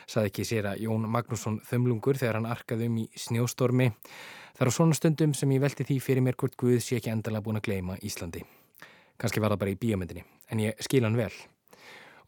Saði 0.06 0.30
ekki 0.30 0.44
sér 0.46 0.68
að 0.70 0.84
Jón 0.84 1.08
Magnússon 1.10 1.56
þömlungur 1.66 2.20
þegar 2.20 2.38
hann 2.38 2.46
arkaði 2.46 2.86
um 2.86 3.00
í 3.02 3.08
snjóstormi. 3.18 3.88
Það 4.54 4.64
eru 4.68 4.74
svona 4.76 4.94
stundum 4.94 5.34
sem 5.34 5.56
ég 5.56 5.64
velti 5.64 5.88
því 5.88 5.96
fyrir 6.06 6.22
mér 6.22 6.38
hvort 6.38 6.54
Guð 6.54 6.78
sé 6.86 7.00
ekki 7.00 7.10
endala 7.10 7.42
búin 7.42 7.58
að 7.58 7.66
gleima 7.66 7.98
Íslandi. 7.98 8.44
Kanski 9.18 9.42
var 9.42 9.56
það 9.56 9.64
bara 9.64 9.74
í 9.74 9.80
bíomendinni, 9.82 10.22
en 10.54 10.62
ég 10.68 10.86
skil 10.86 11.02
hann 11.02 11.18
vel. 11.18 11.34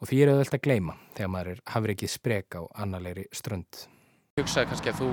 Og 0.00 0.10
því 0.10 0.20
er 0.22 0.32
auðvelt 0.32 0.56
að 0.58 0.64
gleima 0.66 0.96
þegar 1.14 1.32
maður 1.34 1.50
er 1.54 1.64
hafrið 1.74 1.96
ekki 1.96 2.10
sprek 2.10 2.58
á 2.58 2.62
annarleiri 2.82 3.26
strönd. 3.34 3.84
Ég 4.34 4.42
hugsaði 4.44 4.70
kannski 4.72 4.90
að 4.90 5.02
þú, 5.02 5.10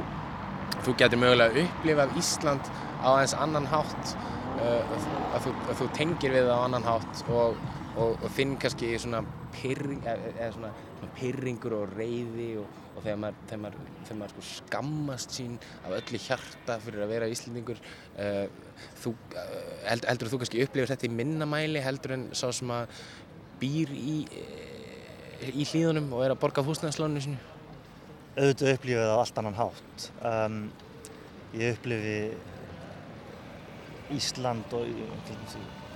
þú 0.88 0.96
getur 1.02 1.22
mögulega 1.22 1.66
upplifað 1.66 2.16
Ísland 2.22 2.72
á 3.06 3.10
eins 3.14 3.36
annan 3.38 3.70
hátt 3.70 4.16
uh, 4.58 4.96
að, 5.36 5.46
þú, 5.46 5.54
að 5.70 5.78
þú 5.82 5.88
tengir 5.98 6.36
við 6.36 6.50
það 6.50 6.58
á 6.58 6.66
annan 6.66 6.88
hátt 6.88 7.24
og, 7.30 7.62
og, 7.96 8.16
og 8.18 8.34
finn 8.34 8.58
kannski 8.62 8.92
svona, 9.02 9.22
pyrring, 9.56 10.02
svona, 10.56 10.74
svona 10.98 11.12
pyrringur 11.20 11.78
og 11.78 11.96
reyði 11.96 12.50
og, 12.64 12.82
og 12.96 13.06
þegar 13.06 13.22
maður, 13.24 13.40
þegar 13.52 13.64
maður, 13.66 13.90
þegar 14.02 14.20
maður 14.24 14.36
sko 14.36 14.48
skammast 14.50 15.38
sín 15.38 15.58
af 15.86 15.98
öllu 16.02 16.22
hjarta 16.26 16.80
fyrir 16.84 17.06
að 17.06 17.14
vera 17.16 17.32
íslendingur 17.32 17.82
uh, 17.86 18.46
þú, 19.04 19.16
uh, 19.38 19.58
held, 19.86 20.10
heldur 20.10 20.34
þú 20.34 20.42
kannski 20.42 20.66
upplifir 20.66 20.96
þetta 20.96 21.10
í 21.10 21.16
minnamæli 21.22 21.84
heldur 21.86 22.18
en 22.18 22.30
svo 22.38 22.52
sem 22.56 22.74
að 22.74 23.02
býr 23.62 23.94
í, 23.94 24.18
í 25.50 25.66
hlýðunum 25.66 26.12
og 26.14 26.24
er 26.26 26.34
að 26.36 26.42
borga 26.44 26.64
húsnæðslónu 26.66 27.22
sinu? 27.24 27.40
Auðvitað 28.38 28.74
upplifið 28.76 29.02
það 29.02 29.12
á 29.12 29.22
allt 29.22 29.40
annan 29.42 29.58
hátt. 29.58 30.06
Um, 30.30 30.60
ég 31.58 31.76
upplifi 31.76 32.18
Ísland 34.12 34.74
og 34.76 34.88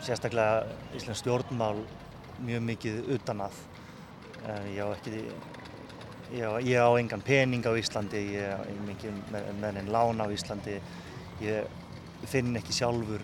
sérstaklega 0.04 0.66
Íslands 0.96 1.22
stjórnmál 1.24 1.84
mjög 2.44 2.66
mikið 2.70 3.00
utan 3.16 3.46
að. 3.46 3.62
Eh, 4.46 4.68
ég 4.76 4.82
á 4.84 4.88
ekki, 4.94 5.24
ég 6.36 6.44
á, 6.46 6.52
ég 6.60 6.80
á 6.80 6.90
engan 7.00 7.24
pening 7.26 7.66
á 7.66 7.72
Íslandi, 7.76 8.22
ég 8.36 8.52
er 8.56 8.84
mikið 8.88 9.22
með, 9.34 9.50
með 9.62 9.82
enn 9.82 9.92
lán 9.92 10.24
á 10.24 10.28
Íslandi. 10.32 10.80
Ég 11.44 12.28
finn 12.30 12.56
ekki 12.56 12.76
sjálfur 12.76 13.24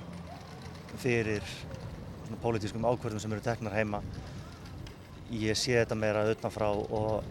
fyrir 1.02 1.46
pólitískum 2.42 2.86
ákverðum 2.88 3.22
sem 3.24 3.34
eru 3.34 3.44
teknar 3.44 3.76
heima. 3.76 4.02
Ég 5.32 5.56
sé 5.56 5.78
þetta 5.80 5.96
meira 5.96 6.26
utanfrá 6.32 6.70
og 6.72 7.24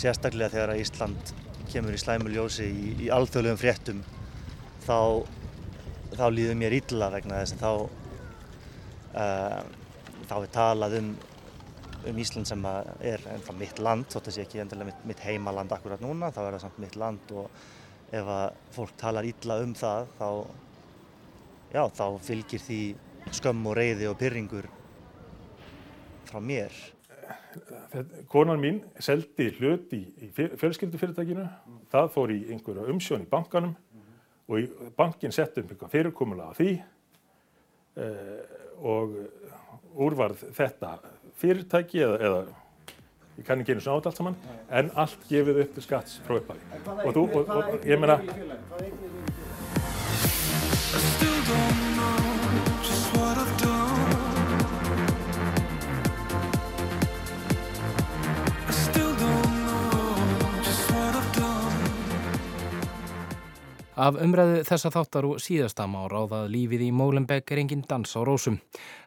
sérstaklega 0.00 0.52
þegar 0.54 0.78
Ísland 0.80 1.34
kemur 1.70 1.96
í 1.96 2.00
slæmuljósi 2.00 2.66
í, 2.68 2.88
í 3.04 3.10
alþjóðlegum 3.12 3.60
fréttum 3.60 4.00
þá 4.84 5.24
þá 6.14 6.26
líður 6.30 6.58
mér 6.60 6.76
illa 6.78 7.10
vegna 7.12 7.40
þess 7.42 7.56
að 7.56 7.62
þá 7.64 7.70
uh, 9.20 9.62
þá 10.28 10.36
er 10.38 10.50
talað 10.54 10.98
um 11.00 11.14
um 12.08 12.18
Ísland 12.20 12.48
sem 12.48 12.64
er 13.00 13.22
ennþá 13.32 13.54
mitt 13.56 13.80
land 13.80 14.08
þótt 14.12 14.28
að 14.28 14.36
sé 14.36 14.44
ekki 14.44 14.60
endilega 14.62 14.90
mitt, 14.90 15.04
mitt 15.08 15.22
heimaland 15.24 15.72
akkurat 15.72 16.02
núna, 16.04 16.30
þá 16.34 16.40
er 16.44 16.56
það 16.56 16.64
samt 16.66 16.80
mitt 16.82 16.98
land 17.00 17.32
og 17.32 17.62
ef 18.14 18.30
að 18.36 18.58
fólk 18.74 18.96
talar 19.00 19.28
illa 19.28 19.58
um 19.64 19.72
það 19.78 20.10
þá 20.18 20.28
já, 21.74 21.82
þá 21.96 22.06
fylgir 22.26 22.62
því 22.62 22.80
skömm 23.34 23.70
og 23.70 23.78
reyði 23.78 24.10
og 24.10 24.18
pyrringur 24.20 24.68
frá 26.28 26.40
mér 26.44 26.76
Konan 28.30 28.60
mín 28.62 28.80
seldi 29.02 29.50
hlut 29.58 29.92
í, 29.94 30.02
í 30.26 30.30
fjölskyldufyrirtækinu, 30.34 31.46
það 31.92 32.10
fór 32.14 32.34
í 32.34 32.40
einhverja 32.54 32.88
umsjón 32.90 33.24
í 33.24 33.30
bankanum 33.30 33.76
og 34.48 34.90
bankin 34.98 35.32
sett 35.32 35.56
um 35.60 35.68
eitthvað 35.70 35.94
fyrirkomulega 35.94 36.50
af 36.50 36.58
því 36.60 36.72
eh, 38.02 38.42
og 38.84 39.14
úrvarð 39.94 40.42
þetta 40.56 40.98
fyrirtæki 41.40 42.02
eða, 42.04 42.18
eða 42.18 42.42
ég 43.38 43.46
kann 43.46 43.62
ekki 43.62 43.74
einu 43.74 43.84
svona 43.84 44.02
át 44.02 44.10
allt 44.10 44.20
saman 44.20 44.36
en 44.70 44.90
allt 45.04 45.22
gefið 45.30 45.62
upp 45.64 45.72
til 45.78 45.86
skatts 45.86 46.20
frá 46.26 46.32
upphæði 46.40 46.62
og, 46.92 47.16
og, 47.16 47.16
og, 47.34 47.44
og 47.56 47.88
ég 47.88 47.98
meina 47.98 48.18
Af 63.94 64.16
umræðu 64.18 64.64
þessa 64.66 64.90
þáttar 64.90 65.26
og 65.28 65.36
síðastam 65.38 65.92
á 65.94 66.02
ráðað 66.10 66.48
lífið 66.50 66.80
í 66.82 66.90
Molenbeek 66.90 67.52
er 67.54 67.60
engin 67.62 67.84
dans 67.86 68.10
á 68.18 68.26
rósum. 68.26 68.56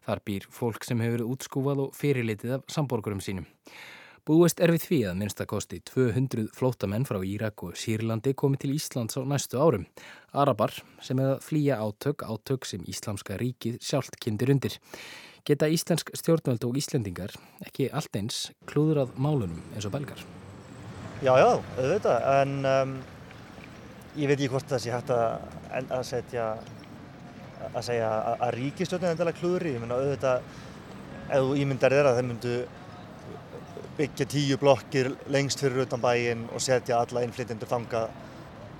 Þar 0.07 0.21
býr 0.23 0.45
fólk 0.47 0.85
sem 0.87 1.01
hefur 1.03 1.25
útskúfað 1.25 1.81
og 1.83 1.97
fyrirlitið 1.97 2.53
af 2.55 2.63
samborgurum 2.71 3.19
sínum. 3.19 3.49
Búist 4.23 4.63
er 4.63 4.71
við 4.71 4.85
því 4.85 4.99
að 5.09 5.17
minnstakosti 5.19 5.81
200 5.91 6.45
flótamenn 6.55 7.03
frá 7.07 7.19
Írak 7.19 7.65
og 7.67 7.75
Sýrlandi 7.75 8.31
komi 8.31 8.55
til 8.63 8.71
Íslands 8.77 9.19
á 9.19 9.27
næstu 9.27 9.59
árum. 9.59 9.83
Arabar 10.31 10.71
sem 11.03 11.19
hefða 11.19 11.35
flýja 11.43 11.81
átök, 11.83 12.23
átök 12.23 12.63
sem 12.63 12.87
Íslamska 12.87 13.35
ríkið 13.43 13.81
sjálft 13.83 14.15
kindir 14.23 14.53
undir. 14.55 14.79
Geta 15.43 15.67
íslensk 15.67 16.15
stjórnvöld 16.15 16.63
og 16.63 16.79
Íslendingar 16.79 17.35
ekki 17.67 17.91
allt 17.91 18.15
eins 18.15 18.39
klúður 18.71 19.03
að 19.03 19.19
málunum 19.19 19.59
eins 19.75 19.83
og 19.83 19.95
belgar? 19.99 20.23
Já, 21.19 21.35
já, 21.35 21.51
auðvitað, 21.75 22.31
en... 22.39 22.57
Um 22.63 22.97
ég 24.17 24.27
veit 24.29 24.37
ekki 24.39 24.51
hvort 24.51 24.69
það 24.71 24.83
sé 24.83 24.93
hægt 24.93 25.13
að, 25.13 25.55
að 25.85 26.03
setja 26.07 26.47
að 27.67 27.83
segja 27.85 28.09
að, 28.33 28.49
ríkistjóðin 28.55 29.09
er 29.09 29.15
endalega 29.15 29.39
klúðri, 29.39 29.73
ég 29.75 29.81
menna 29.81 29.97
auðvitað 29.97 30.37
ef 31.27 31.43
þú 31.43 31.57
ímyndar 31.61 31.95
þér 31.95 32.09
að 32.09 32.19
þeim 32.19 32.29
myndu 32.31 32.55
byggja 33.97 34.27
tíu 34.29 34.57
blokkir 34.61 35.09
lengst 35.33 35.61
fyrir 35.63 35.85
utan 35.87 36.01
bæin 36.01 36.45
og 36.53 36.63
setja 36.63 37.01
alla 37.01 37.23
innflytjendur 37.25 37.69
þanga 37.69 38.03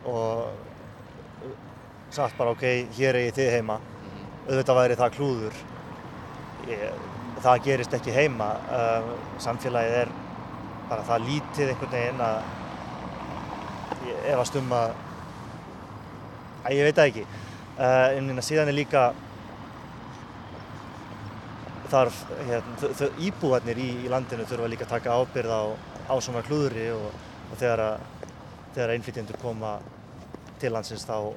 og 0.08 0.68
sagt 2.14 2.38
bara 2.38 2.54
ok, 2.54 2.64
hér 2.98 3.18
er 3.18 3.28
ég 3.28 3.36
þið 3.36 3.50
heima. 3.58 3.80
Auðvitað 4.48 4.80
væri 4.80 4.98
það 5.00 5.16
klúður. 5.18 5.58
Ég, 6.70 7.02
það 7.44 7.66
gerist 7.66 7.98
ekki 7.98 8.14
heima. 8.16 8.48
Uh, 8.72 9.10
samfélagið 9.44 9.98
er 10.04 10.14
bara 10.88 11.04
það 11.10 11.28
lítið 11.28 11.74
einhvern 11.74 11.94
veginn 11.98 12.24
að 12.24 14.08
ég 14.08 14.30
efast 14.32 14.56
um 14.62 14.72
að 14.78 14.96
Æ, 16.68 16.74
ég 16.76 16.84
veit 16.84 16.98
það 16.98 17.10
ekki. 17.12 17.26
Uh, 17.78 18.18
en 18.18 18.42
síðan 18.44 18.68
er 18.68 18.76
líka 18.76 19.04
þarf, 21.88 22.18
hérna, 22.50 23.10
íbúarnir 23.24 23.80
í, 23.80 23.90
í 24.04 24.10
landinu 24.12 24.48
þurfa 24.50 24.72
líka 24.72 24.84
að 24.88 24.96
taka 24.98 25.16
ábyrð 25.16 25.54
á, 25.56 25.64
á 26.12 26.16
svona 26.20 26.42
klúðri 26.44 26.90
og, 26.92 27.06
og 27.48 27.54
þegar 27.62 27.84
að, 27.86 28.26
þegar 28.74 28.90
að 28.90 28.98
innflytjendur 29.00 29.40
koma 29.40 29.78
til 30.60 30.74
landsins 30.74 31.06
þá, 31.08 31.32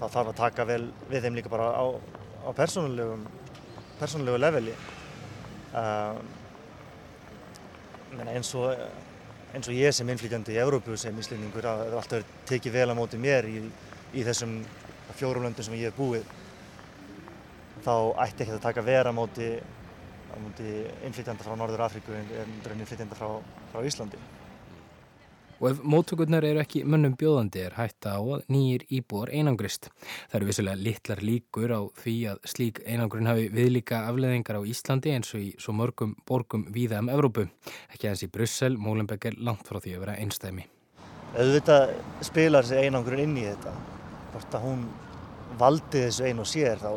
þá 0.00 0.06
þarf 0.08 0.32
að 0.32 0.40
taka 0.40 0.66
vel 0.72 0.82
við 1.12 1.28
þeim 1.28 1.38
líka 1.38 1.52
bara 1.52 1.70
á, 1.70 1.86
á 2.42 2.50
persónulegu 2.56 4.40
leveli. 4.42 4.74
Uh, 5.70 6.18
eins 8.26 8.50
og 8.58 8.74
eins 9.54 9.66
og 9.66 9.74
ég 9.74 9.94
sem 9.94 10.10
innflytjandi 10.10 10.54
í 10.54 10.60
Európu 10.62 10.96
sem 10.98 11.16
íslendingur 11.18 11.66
að 11.66 11.80
það 11.80 11.88
er 11.88 11.96
alltaf 12.00 12.34
tekið 12.50 12.76
vel 12.76 12.90
á 12.90 12.98
móti 12.98 13.18
mér 13.18 13.48
í, 13.50 13.62
í 14.14 14.24
þessum 14.26 14.60
fjórum 15.18 15.46
löndum 15.46 15.66
sem 15.66 15.76
ég 15.78 15.90
hef 15.90 15.98
búið 15.98 16.26
þá 17.84 17.94
ætti 18.26 18.44
ekki 18.44 18.56
að 18.56 18.66
taka 18.66 18.84
vera 18.84 19.12
á 19.12 19.14
móti, 19.16 19.54
móti 20.40 20.74
innflytjanda 21.06 21.46
frá 21.46 21.56
Norður 21.56 21.86
Afríku 21.86 22.14
en 22.16 22.52
innflytjanda 22.76 23.16
frá, 23.18 23.40
frá 23.72 23.86
Íslandi. 23.86 24.20
Og 25.60 25.66
ef 25.68 25.80
móttökurnar 25.84 26.44
eru 26.48 26.62
ekki 26.62 26.86
mönnum 26.88 27.18
bjóðandi 27.20 27.60
er 27.66 27.74
hætta 27.76 28.14
á 28.16 28.20
að 28.20 28.46
nýjir 28.48 28.86
íbúar 28.96 29.28
einangrist. 29.28 29.90
Það 30.30 30.38
eru 30.38 30.48
vissulega 30.48 30.80
litlar 30.80 31.20
líkur 31.20 31.74
á 31.76 31.80
því 32.00 32.14
að 32.32 32.40
slík 32.48 32.80
einangrun 32.86 33.28
hafi 33.28 33.50
viðlíka 33.52 34.06
afleðingar 34.08 34.56
á 34.56 34.64
Íslandi 34.64 35.12
eins 35.12 35.34
og 35.36 35.44
í 35.44 35.50
svo 35.60 35.76
mörgum 35.76 36.16
borgum 36.24 36.64
víða 36.72 37.04
um 37.04 37.12
Evrópu. 37.12 37.44
Ekki 37.92 38.08
aðeins 38.08 38.24
í 38.24 38.32
Brussel, 38.32 38.80
Mólenbeek 38.80 39.28
er 39.28 39.36
langt 39.36 39.68
frá 39.68 39.82
því 39.84 39.98
að 39.98 40.04
vera 40.06 40.16
einstæmi. 40.24 40.64
Auðvitað 41.36 41.96
spilar 42.24 42.64
þessi 42.64 42.86
einangrun 42.88 43.26
inn 43.28 43.36
í 43.36 43.48
þetta. 43.50 43.76
Hvort 44.30 44.54
að 44.54 44.66
hún 44.68 44.84
valdi 45.60 46.04
þessu 46.06 46.28
einu 46.28 46.44
og 46.44 46.50
sér 46.50 46.80
þá 46.80 46.90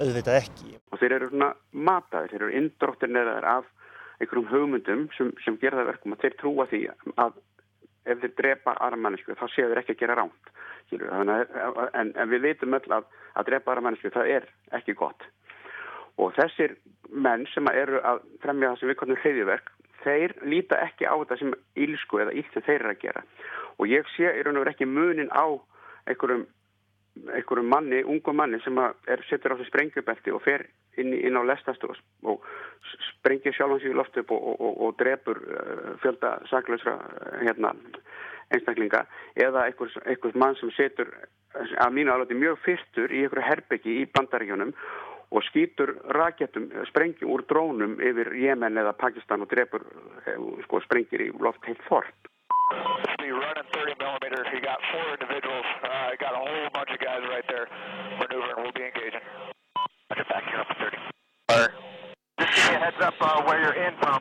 auðvitað 0.00 0.38
ekki. 0.40 0.74
Og 0.90 1.00
þeir 1.00 1.16
eru 1.18 1.28
svona 1.30 1.50
mataður, 1.72 2.32
þeir 2.32 2.42
eru 2.42 2.56
indróttir 2.60 3.12
neðar 3.12 3.46
af 3.58 3.68
einhverjum 4.20 4.48
hugmyndum 4.50 5.06
sem, 5.16 5.32
sem 5.44 5.58
gerða 5.60 5.86
verkum 5.88 6.16
að 6.16 6.24
þeir 6.24 6.36
trúa 6.40 6.66
því 6.70 6.82
að 7.20 7.38
ef 8.10 8.22
þeir 8.22 8.34
drepa 8.38 8.74
aðra 8.80 8.98
mannesku 9.00 9.36
þá 9.36 9.46
séu 9.52 9.68
þeir 9.68 9.82
ekki 9.82 9.96
að 9.96 10.02
gera 10.02 10.16
ránt 10.18 10.50
en, 10.90 12.12
en 12.16 12.30
við 12.32 12.46
veitum 12.48 12.74
öll 12.74 12.94
að 12.96 13.04
að 13.38 13.50
drepa 13.50 13.72
aðra 13.72 13.84
mannesku 13.86 14.10
það 14.14 14.32
er 14.36 14.48
ekki 14.76 14.96
gott. 14.98 15.26
Og 16.20 16.32
þessir 16.36 16.76
menn 17.10 17.46
sem 17.54 17.68
eru 17.72 18.00
að 18.06 18.24
fremja 18.42 18.72
það 18.72 18.80
sem 18.80 18.90
við 18.90 18.98
konum 19.02 19.20
hleyðiverk 19.22 19.70
þeir 20.04 20.34
líta 20.48 20.80
ekki 20.84 21.06
á 21.06 21.14
þetta 21.14 21.38
sem 21.40 21.54
ílsku 21.84 22.22
eða 22.24 22.34
ílt 22.36 22.54
sem 22.54 22.64
þeir 22.66 22.80
eru 22.80 22.94
að 22.94 23.02
gera. 23.04 23.24
Og 23.78 23.90
ég 23.90 24.08
sé 24.16 24.32
í 24.32 24.42
raun 24.44 24.58
og 24.58 24.64
veru 24.64 24.74
ekki 24.74 24.88
munin 24.88 25.32
á 25.32 25.46
einhverjum 26.08 26.46
einhverjum 27.16 27.68
manni, 27.68 28.02
ungum 28.04 28.36
manni 28.36 28.60
sem 28.64 28.78
er, 28.80 29.22
setur 29.28 29.54
á 29.54 29.58
þessu 29.58 29.68
sprengjubelti 29.70 30.32
og 30.34 30.42
fer 30.44 30.64
inn, 31.00 31.12
inn 31.12 31.36
á 31.36 31.42
lestast 31.44 31.84
og, 31.86 31.98
og 32.22 32.46
sprengir 33.10 33.54
sjálfans 33.56 33.84
í 33.86 33.92
loftu 33.96 34.22
og, 34.28 34.46
og, 34.54 34.72
og 34.86 34.96
drefur 35.00 35.42
uh, 35.42 35.90
fjölda 36.04 36.36
saklausra 36.50 36.96
uh, 36.96 37.36
hérna, 37.42 37.74
einstaklinga 38.54 39.04
eða 39.38 39.66
einhvers, 39.68 39.98
einhvers 40.06 40.38
mann 40.38 40.58
sem 40.60 40.72
setur 40.78 41.12
að 41.54 41.94
mínu 41.98 42.14
alveg 42.14 42.38
mjög 42.38 42.58
fyrstur 42.64 43.12
í 43.12 43.24
einhverju 43.24 43.46
herbyggi 43.48 44.00
í 44.00 44.08
bandaríunum 44.14 44.74
og 45.30 45.44
skýtur 45.46 45.94
rakettum, 46.14 46.70
sprengjum 46.90 47.30
úr 47.30 47.44
drónum 47.50 47.98
yfir 48.02 48.32
Jemen 48.38 48.78
eða 48.78 48.96
Pakistan 48.98 49.44
og 49.44 49.50
drefur 49.50 49.84
sko, 50.66 50.82
sprengir 50.86 51.26
í 51.26 51.30
loft 51.38 51.66
heilt 51.66 51.82
þorp 51.90 52.30
be 53.20 53.30
running 53.32 53.66
30 53.70 55.59
back 60.30 60.44
here 60.50 60.60
up 60.62 60.70
30. 60.78 60.96
Fire. 61.50 61.70
Just 62.38 62.54
give 62.56 62.64
me 62.70 62.76
a 62.76 62.82
heads 62.84 63.00
up 63.02 63.14
uh, 63.20 63.42
where 63.46 63.58
you're 63.62 63.78
in 63.86 63.94
from. 64.00 64.20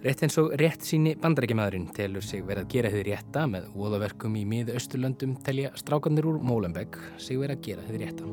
Rétt 0.00 0.22
eins 0.24 0.38
og 0.40 0.54
rétt 0.56 0.86
síni 0.88 1.12
bandarækjamaðurinn 1.20 1.90
telur 1.92 2.24
sig 2.24 2.40
verið 2.46 2.64
að 2.64 2.70
gera 2.72 2.92
þið 2.94 3.02
rétta 3.10 3.42
með 3.52 3.66
voðaverkum 3.76 4.38
í 4.40 4.46
miða 4.48 4.78
austurlöndum 4.78 5.36
telja 5.44 5.74
strákanir 5.76 6.30
úr 6.30 6.40
Mólenbegg 6.40 6.96
sig 7.20 7.36
verið 7.42 7.58
að 7.58 7.66
gera 7.68 7.84
þið 7.90 8.00
rétta. 8.06 8.30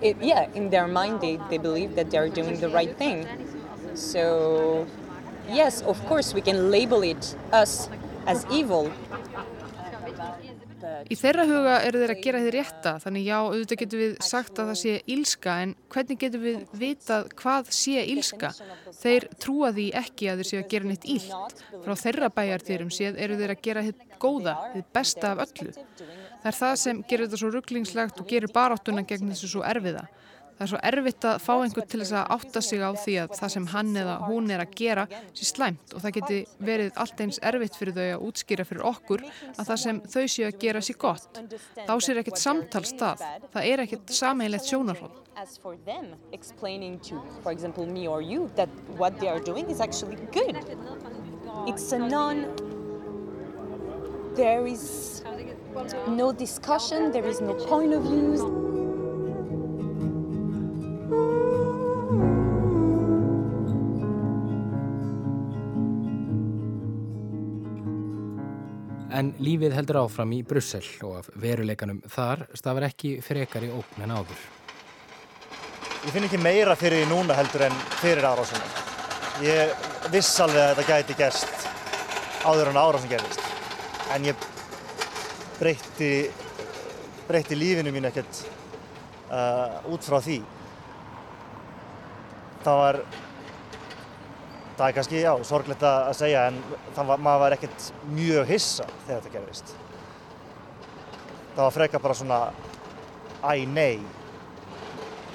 it, 0.00 0.16
yeah, 0.20 0.46
in 0.54 0.70
their 0.70 0.86
mind, 0.86 1.20
they, 1.20 1.38
they 1.50 1.58
believe 1.58 1.94
that 1.96 2.10
they're 2.10 2.28
doing 2.28 2.60
the 2.60 2.68
right 2.68 2.96
thing. 2.96 3.26
So, 3.94 4.86
yes, 5.48 5.82
of 5.82 6.00
course, 6.06 6.34
we 6.34 6.40
can 6.40 6.70
label 6.70 7.02
it 7.02 7.36
us 7.52 7.88
as 8.26 8.46
evil. 8.50 8.90
Í 11.08 11.16
þeirra 11.18 11.44
huga 11.48 11.74
eru 11.86 12.00
þeir 12.02 12.12
að 12.12 12.20
gera 12.24 12.40
þið 12.42 12.52
rétta, 12.54 12.92
þannig 13.02 13.24
já, 13.26 13.36
auðvitað 13.38 13.80
getur 13.82 14.00
við 14.02 14.12
sagt 14.24 14.60
að 14.60 14.70
það 14.70 14.78
sé 14.80 14.92
ílska, 15.14 15.54
en 15.64 15.72
hvernig 15.92 16.20
getur 16.22 16.42
við 16.42 16.58
vitað 16.80 17.30
hvað 17.38 17.72
sé 17.74 18.04
ílska? 18.12 18.50
Þeir 18.98 19.28
trúa 19.42 19.72
því 19.76 19.86
ekki 20.02 20.30
að 20.30 20.42
þeir 20.42 20.50
séu 20.50 20.60
að 20.62 20.70
gera 20.74 20.90
neitt 20.90 21.08
ílt. 21.16 21.64
Frá 21.84 21.94
þeirra 22.02 22.30
bæjartýrum 22.38 22.92
séð 22.94 23.20
eru 23.24 23.38
þeir 23.40 23.54
að 23.54 23.64
gera 23.68 23.84
hitt 23.88 24.06
góða, 24.22 24.56
hitt 24.74 24.90
besta 24.94 25.32
af 25.34 25.44
öllu. 25.46 25.74
Það 26.38 26.50
er 26.52 26.58
það 26.60 26.76
sem 26.84 27.02
gerir 27.10 27.26
þetta 27.26 27.42
svo 27.42 27.52
rugglingslegt 27.54 28.22
og 28.22 28.30
gerir 28.30 28.54
baráttuna 28.54 29.06
gegn 29.08 29.32
þessu 29.34 29.52
svo 29.54 29.64
erfiða. 29.66 30.06
Það 30.58 30.64
er 30.64 30.70
svo 30.72 30.78
erfitt 30.88 31.24
að 31.28 31.36
fá 31.44 31.52
einhvern 31.54 31.86
til 31.86 32.00
þess 32.02 32.14
að 32.18 32.32
átta 32.34 32.60
sig 32.66 32.80
á 32.82 32.90
því 32.98 33.12
að 33.22 33.34
það 33.38 33.52
sem 33.54 33.66
hann 33.70 33.92
eða 34.00 34.14
hún 34.24 34.50
er 34.50 34.62
að 34.64 34.72
gera 34.80 35.04
sé 35.30 35.46
slæmt 35.46 35.94
og 35.94 36.02
það 36.02 36.14
geti 36.16 36.38
verið 36.66 36.98
allt 36.98 37.22
eins 37.22 37.38
erfitt 37.50 37.78
fyrir 37.78 37.94
þau 37.94 38.06
að 38.08 38.24
útskýra 38.26 38.66
fyrir 38.66 38.88
okkur 38.90 39.22
að 39.28 39.68
það 39.68 39.78
sem 39.84 40.00
þau 40.02 40.24
séu 40.34 40.48
að 40.48 40.58
gera 40.64 40.82
sé 40.82 40.96
gott. 40.98 41.40
Þá 41.78 41.94
sér 42.02 42.20
ekkert 42.24 42.42
samtalstað. 42.42 43.22
Það 43.54 43.70
er 43.70 43.84
ekkert 43.84 44.14
sameinlegt 44.18 44.66
sjónarhóll. 44.66 45.14
There 54.38 54.66
is 54.66 55.24
no 56.06 56.32
discussion, 56.32 57.10
there 57.10 57.26
is 57.26 57.40
no 57.40 57.54
point 57.54 57.92
of 57.92 58.02
view. 58.02 58.67
En 69.18 69.32
lífið 69.42 69.72
heldur 69.74 70.04
áfram 70.04 70.30
í 70.36 70.44
Brussel 70.46 70.84
og 71.06 71.16
af 71.18 71.28
veruleikanum 71.42 71.98
þar 72.12 72.44
stafar 72.58 72.86
ekki 72.86 73.16
frekar 73.24 73.64
í 73.66 73.70
ópn 73.74 74.04
en 74.04 74.12
áður. 74.14 74.42
Ég 76.06 76.12
finn 76.14 76.26
ekki 76.28 76.38
meira 76.38 76.76
fyrir 76.78 77.02
því 77.02 77.08
núna 77.10 77.34
heldur 77.34 77.64
en 77.66 77.74
fyrir 77.98 78.28
árásunum. 78.28 78.76
Ég 79.42 79.72
viss 80.12 80.38
alveg 80.44 80.62
að 80.62 80.70
þetta 80.78 80.92
gæti 80.92 81.16
gerst 81.18 81.66
áður 82.46 82.70
en 82.70 82.78
árásun 82.78 83.10
gerist. 83.10 83.42
En 84.14 84.28
ég 84.28 84.46
breytti, 85.58 86.12
breytti 87.26 87.58
lífinu 87.58 87.90
mín 87.94 88.06
ekkert 88.12 88.44
uh, 89.32 89.80
út 89.90 90.06
frá 90.06 90.20
því. 90.22 90.38
Það 92.62 92.84
var 92.84 93.00
það 94.78 94.86
er 94.86 94.94
kannski, 94.94 95.18
já, 95.24 95.32
sorglegt 95.46 95.82
að 95.82 96.12
segja 96.14 96.44
en 96.52 96.58
var, 96.94 97.18
maður 97.18 97.40
var 97.42 97.54
ekkert 97.56 97.86
mjög 98.14 98.46
hissa 98.46 98.86
þegar 99.06 99.24
þetta 99.24 99.32
gerðist. 99.34 99.72
Það 101.56 101.62
var 101.64 101.74
freka 101.74 102.00
bara 102.02 102.14
svona 102.14 102.38
æ, 103.42 103.66
nei, 103.66 103.98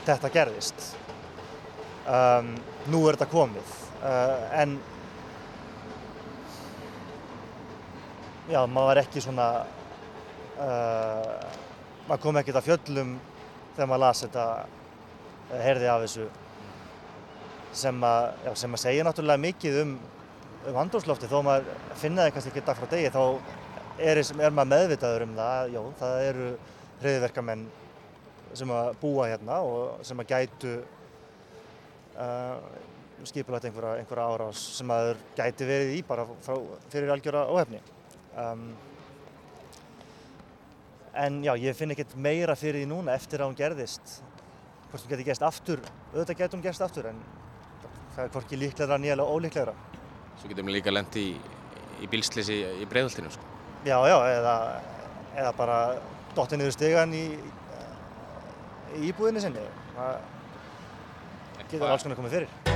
þetta 0.05 0.31
gerðist. 0.31 0.85
Um, 2.07 2.53
nú 2.91 3.01
er 3.07 3.17
þetta 3.17 3.31
komið. 3.31 3.73
Uh, 4.03 4.45
en 4.61 4.77
já, 8.47 8.61
maður 8.63 8.87
var 8.93 9.01
ekki 9.03 9.23
svona, 9.23 9.49
uh, 10.55 11.59
maður 12.07 12.23
kom 12.23 12.39
ekkert 12.39 12.61
að 12.61 12.69
fjöllum 12.69 13.17
þegar 13.75 13.91
maður 13.91 14.03
las 14.05 14.23
þetta, 14.23 14.47
heyrði 15.63 15.91
af 15.91 16.07
þessu 16.07 16.29
sem 17.73 18.05
að, 18.05 18.25
já, 18.45 18.51
sem 18.61 18.75
að 18.75 18.83
segja 18.83 19.05
náttúrulega 19.07 19.43
mikið 19.43 19.79
um, 19.81 19.93
um 20.69 20.79
handlófslofti 20.79 21.29
þó 21.31 21.39
maður 21.45 21.69
finna 21.99 22.27
það 22.27 22.35
kannski 22.35 22.53
ekki 22.53 22.65
dag 22.67 22.79
frá 22.79 22.89
degi 22.91 23.13
þá 23.13 23.23
er, 23.97 24.21
er 24.21 24.53
maður 24.55 24.71
meðvitaður 24.73 25.25
um 25.27 25.35
það 25.39 25.73
já, 25.73 25.81
það 26.01 26.25
eru 26.29 26.49
hriðverkamenn 27.03 27.65
sem 28.53 28.73
að 28.73 28.91
búa 29.01 29.27
hérna 29.31 29.59
og 29.65 30.03
sem 30.05 30.19
að 30.21 30.29
gætu 30.29 30.73
uh, 32.21 32.57
skipulagt 33.27 33.67
einhverja, 33.67 33.99
einhverja 34.01 34.29
árás 34.29 34.63
sem 34.77 34.93
að 34.93 35.13
gæti 35.37 35.67
verið 35.67 35.93
í 35.97 36.01
bara 36.05 36.25
frá, 36.43 36.57
fyrir 36.91 37.13
algjöra 37.13 37.45
óhefni. 37.49 37.79
Um, 38.37 38.67
en 41.23 41.39
já, 41.45 41.53
ég 41.61 41.77
finn 41.77 41.93
ekkert 41.93 42.15
meira 42.19 42.55
fyrir 42.59 42.83
því 42.83 42.89
núna 42.91 43.15
eftir 43.15 43.41
að 43.41 43.51
hún 43.51 43.59
gerðist. 43.59 44.19
Hvort 44.89 45.05
hún 45.05 45.13
geti 45.13 45.27
gæst 45.29 45.45
aftur 45.45 45.81
auðvitað 46.13 46.39
getur 46.43 46.59
hún 46.59 46.65
gæst 46.67 46.83
aftur 46.85 47.09
en 47.09 47.21
það 48.15 48.25
er 48.25 48.33
hvorki 48.35 48.59
líklegra 48.59 48.99
nýjalega 49.01 49.37
ólíklegra. 49.37 49.73
Svo 50.39 50.51
getum 50.51 50.69
við 50.69 50.77
líka 50.79 50.93
lendi 50.93 51.25
í, 51.31 51.33
í 52.03 52.09
bílslisi 52.11 52.59
í 52.81 52.87
bregðaltinu 52.89 53.31
sko. 53.33 53.49
Já, 53.87 53.97
já, 54.07 54.17
eða, 54.37 54.55
eða 55.35 55.55
bara 55.57 55.79
dottið 56.35 56.61
niður 56.61 56.77
stegan 56.77 57.17
í, 57.17 57.25
í 58.97 59.09
íbúðinni 59.09 59.43
sinni. 59.43 59.65
Það 59.97 61.65
getur 61.71 61.89
alls 61.89 62.07
konar 62.07 62.21
komið 62.21 62.39
fyrir. 62.39 62.72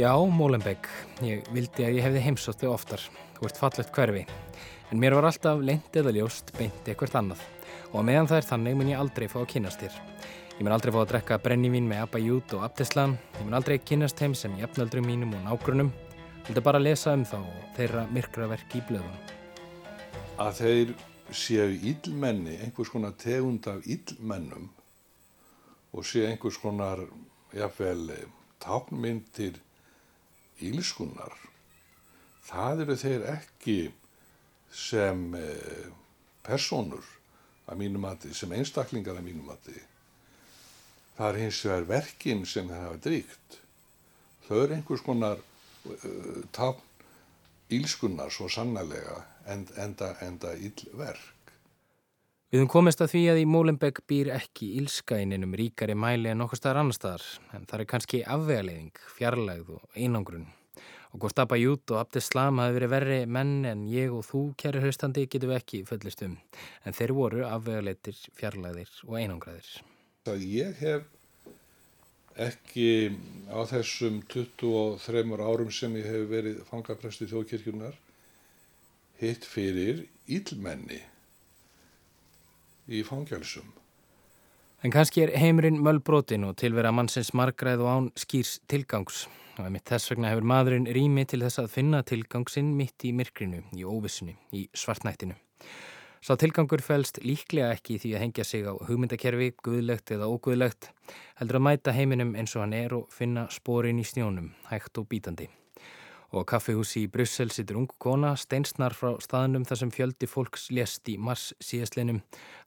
Já, 0.00 0.14
Molenbeek, 0.16 0.86
ég 1.20 1.48
vildi 1.52 1.84
að 1.84 1.96
ég 1.98 2.04
hefði 2.06 2.20
heimsótt 2.24 2.62
þig 2.62 2.70
oftar, 2.72 3.02
þú 3.36 3.48
ert 3.50 3.58
fallegt 3.60 3.90
hverfi, 3.92 4.22
en 4.88 5.02
mér 5.02 5.12
var 5.18 5.26
alltaf 5.28 5.60
leint 5.60 5.98
eða 6.00 6.14
ljóst 6.16 6.54
beint 6.56 6.88
eitthvað 6.88 7.18
annað. 7.20 7.42
Og 7.92 8.06
meðan 8.08 8.30
það 8.30 8.40
er 8.40 8.48
þannig 8.48 8.78
mun 8.78 8.92
ég 8.94 9.02
aldrei 9.02 9.26
fá 9.28 9.36
að 9.42 9.50
kynast 9.52 9.84
þér. 9.84 10.00
Ég 10.54 10.62
mun 10.64 10.76
aldrei 10.78 10.94
fá 10.94 10.98
að 11.02 11.12
drekka 11.12 11.40
brennivín 11.44 11.90
með 11.90 12.06
Abba 12.06 12.24
Jút 12.24 12.56
og 12.56 12.64
Abdeslam, 12.70 13.18
ég 13.36 13.44
mun 13.44 13.58
aldrei 13.60 13.76
kynast 13.76 14.16
þeim 14.16 14.38
sem 14.40 14.56
jafnaldrum 14.62 15.04
mínum 15.10 15.36
og 15.36 15.46
nágrunum, 15.50 15.92
vildi 16.48 16.64
bara 16.64 16.80
lesa 16.80 17.12
um 17.18 17.28
þá 17.28 17.38
og 17.42 17.62
þeirra 17.76 18.08
myrkraverk 18.16 18.80
í 18.80 18.84
blöðunum. 18.88 19.38
Að 20.40 20.52
þeir 20.64 20.98
séu 21.44 21.72
íllmenni, 21.76 22.56
einhvers 22.64 22.94
konar 22.94 23.18
tegund 23.20 23.68
af 23.68 23.84
íllmennum 23.84 24.70
og 25.92 26.08
séu 26.08 26.30
einhvers 26.30 26.56
konar, 26.62 27.04
jáfnvel, 27.52 28.14
táknmyndir 28.64 29.66
ílskunnar, 30.66 31.34
það 32.50 32.84
eru 32.84 32.96
þeir 33.00 33.26
ekki 33.36 33.78
sem 34.70 35.24
eh, 35.38 35.88
personur 36.46 37.06
að 37.70 37.80
mínum 37.84 38.04
mati, 38.04 38.32
sem 38.34 38.52
einstaklingar 38.54 39.18
að 39.18 39.26
mínum 39.28 39.46
mati. 39.50 39.76
Það 41.16 41.28
er 41.28 41.40
hins 41.44 41.64
vegar 41.66 41.88
verkinn 41.88 42.46
sem 42.48 42.68
það 42.70 42.86
hafa 42.86 43.00
dríkt. 43.04 43.58
Þau 44.46 44.56
eru 44.62 44.76
einhvers 44.76 45.04
konar 45.06 45.38
uh, 45.38 46.40
tákn 46.56 47.76
ílskunnar 47.76 48.32
svo 48.34 48.48
sannlega 48.50 49.20
enda, 49.46 50.14
enda 50.26 50.54
ílverk. 50.58 51.39
Við 52.50 52.64
höfum 52.64 52.70
komist 52.72 52.98
að 52.98 53.12
því 53.12 53.20
að 53.30 53.36
í 53.38 53.42
Molenbeek 53.46 53.98
býr 54.10 54.28
ekki 54.34 54.72
ílskæninum 54.80 55.52
ríkari 55.54 55.94
mæli 55.94 56.32
en 56.32 56.40
okkur 56.42 56.58
staðar 56.58 56.80
annar 56.80 56.96
staðar, 56.96 57.26
en 57.54 57.66
það 57.70 57.82
er 57.82 57.86
kannski 57.92 58.18
afvegaleiðing, 58.26 58.96
fjarlægð 59.14 59.68
og 59.76 59.84
einangrun. 59.94 60.48
Og 61.14 61.22
hvort 61.22 61.38
Abba 61.44 61.60
Jút 61.60 61.92
og 61.94 62.00
Abdeslam 62.00 62.58
hafi 62.58 62.74
verið 62.74 62.90
verri 62.90 63.18
menn 63.36 63.68
en 63.70 63.84
ég 63.86 64.10
og 64.10 64.24
þú, 64.26 64.40
kæri 64.58 64.82
haustandi, 64.82 65.28
getum 65.30 65.52
við 65.52 65.60
ekki 65.60 65.80
föllist 65.92 66.24
um. 66.26 66.34
En 66.82 66.98
þeir 66.98 67.14
voru 67.20 67.44
afvegaleitir, 67.46 68.18
fjarlægðir 68.40 68.98
og 69.06 69.14
einangraðir. 69.20 69.70
Það 70.26 70.44
ég 70.56 70.82
hef 70.82 71.06
ekki 72.48 72.90
á 73.46 73.62
þessum 73.76 74.18
23 74.34 75.38
árum 75.38 75.70
sem 75.70 75.94
ég 76.02 76.10
hef 76.16 76.26
verið 76.34 76.66
fangaprest 76.66 77.22
í 77.22 77.30
þjóðkirkjunar 77.30 77.94
hitt 79.22 79.46
fyrir 79.46 80.08
ílmenni 80.26 81.04
í 82.90 83.02
fangjálsum. 83.06 83.68
En 84.80 84.92
kannski 84.94 85.26
er 85.26 85.34
heimurinn 85.36 85.80
mölbrotin 85.84 86.46
og 86.48 86.56
tilvera 86.60 86.92
mannsins 86.92 87.34
margræð 87.36 87.82
og 87.84 87.90
án 87.92 88.06
skýrs 88.16 88.58
tilgangs. 88.70 89.26
Og 89.60 89.66
emitt 89.68 89.90
þess 89.90 90.08
vegna 90.12 90.30
hefur 90.32 90.46
maðurinn 90.48 90.88
rými 90.88 91.26
til 91.28 91.42
þess 91.44 91.60
að 91.60 91.72
finna 91.74 92.00
tilgangsinn 92.06 92.72
mitt 92.78 93.04
í 93.04 93.12
myrkrinu, 93.12 93.60
í 93.76 93.84
óvissunni, 93.84 94.38
í 94.56 94.64
svartnættinu. 94.72 95.36
Sá 96.24 96.34
tilgangur 96.40 96.80
fælst 96.84 97.20
líklega 97.24 97.74
ekki 97.76 97.98
því 98.00 98.14
að 98.16 98.24
hengja 98.24 98.44
sig 98.44 98.64
á 98.68 98.72
hugmyndakerfi, 98.88 99.52
guðlegt 99.64 100.16
eða 100.16 100.28
óguðlegt, 100.32 100.90
heldur 101.40 101.60
að 101.60 101.66
mæta 101.68 101.96
heiminum 101.96 102.34
eins 102.36 102.56
og 102.56 102.64
hann 102.64 102.76
er 102.76 102.96
og 102.96 103.08
finna 103.12 103.48
spórin 103.52 104.00
í 104.00 104.08
snjónum, 104.08 104.52
hægt 104.72 105.00
og 105.00 105.08
bítandi 105.12 105.48
og 106.30 106.46
á 106.46 106.50
kaffihúsi 106.52 107.04
í 107.04 107.10
Brussel 107.10 107.50
situr 107.50 107.80
ung 107.80 107.90
kona 107.98 108.36
steinsnar 108.38 108.94
frá 108.94 109.16
staðnum 109.22 109.64
þar 109.66 109.80
sem 109.82 109.92
fjöldi 109.94 110.28
fólks 110.30 110.68
lést 110.74 111.08
í 111.10 111.16
mars 111.18 111.50
síðastlinum 111.58 112.20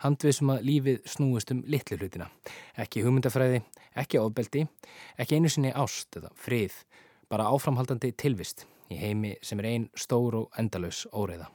handviðsum 0.03 0.51
að 0.55 0.68
lífið 0.68 0.99
snúist 1.07 1.53
um 1.55 1.64
litlu 1.68 1.97
hlutina. 2.01 2.28
Ekki 2.76 3.05
hugmyndafræði, 3.05 3.64
ekki 3.95 4.20
ofbeldi, 4.20 4.66
ekki 5.18 5.39
einu 5.39 5.51
sinni 5.51 5.72
ást 5.72 6.20
eða 6.20 6.34
frið, 6.36 6.76
bara 7.32 7.47
áframhaldandi 7.51 8.11
tilvist 8.20 8.68
í 8.91 8.99
heimi 8.99 9.38
sem 9.41 9.61
er 9.64 9.70
einn 9.72 9.89
stór 9.95 10.41
og 10.43 10.59
endalus 10.59 11.05
óreiða. 11.14 11.47